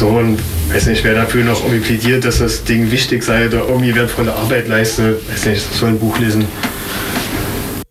So, 0.00 0.08
und 0.08 0.38
weiß 0.72 0.86
nicht, 0.86 1.04
wer 1.04 1.14
dafür 1.14 1.44
noch 1.44 1.62
irgendwie 1.62 1.80
plädiert, 1.80 2.24
dass 2.24 2.38
das 2.38 2.64
Ding 2.64 2.90
wichtig 2.90 3.22
sei 3.22 3.48
oder 3.48 3.68
irgendwie 3.68 3.94
wertvolle 3.94 4.32
Arbeit 4.32 4.66
leistet. 4.66 5.18
Weiß 5.30 5.44
nicht, 5.44 5.74
soll 5.74 5.90
ein 5.90 5.98
Buch 5.98 6.18
lesen. 6.18 6.46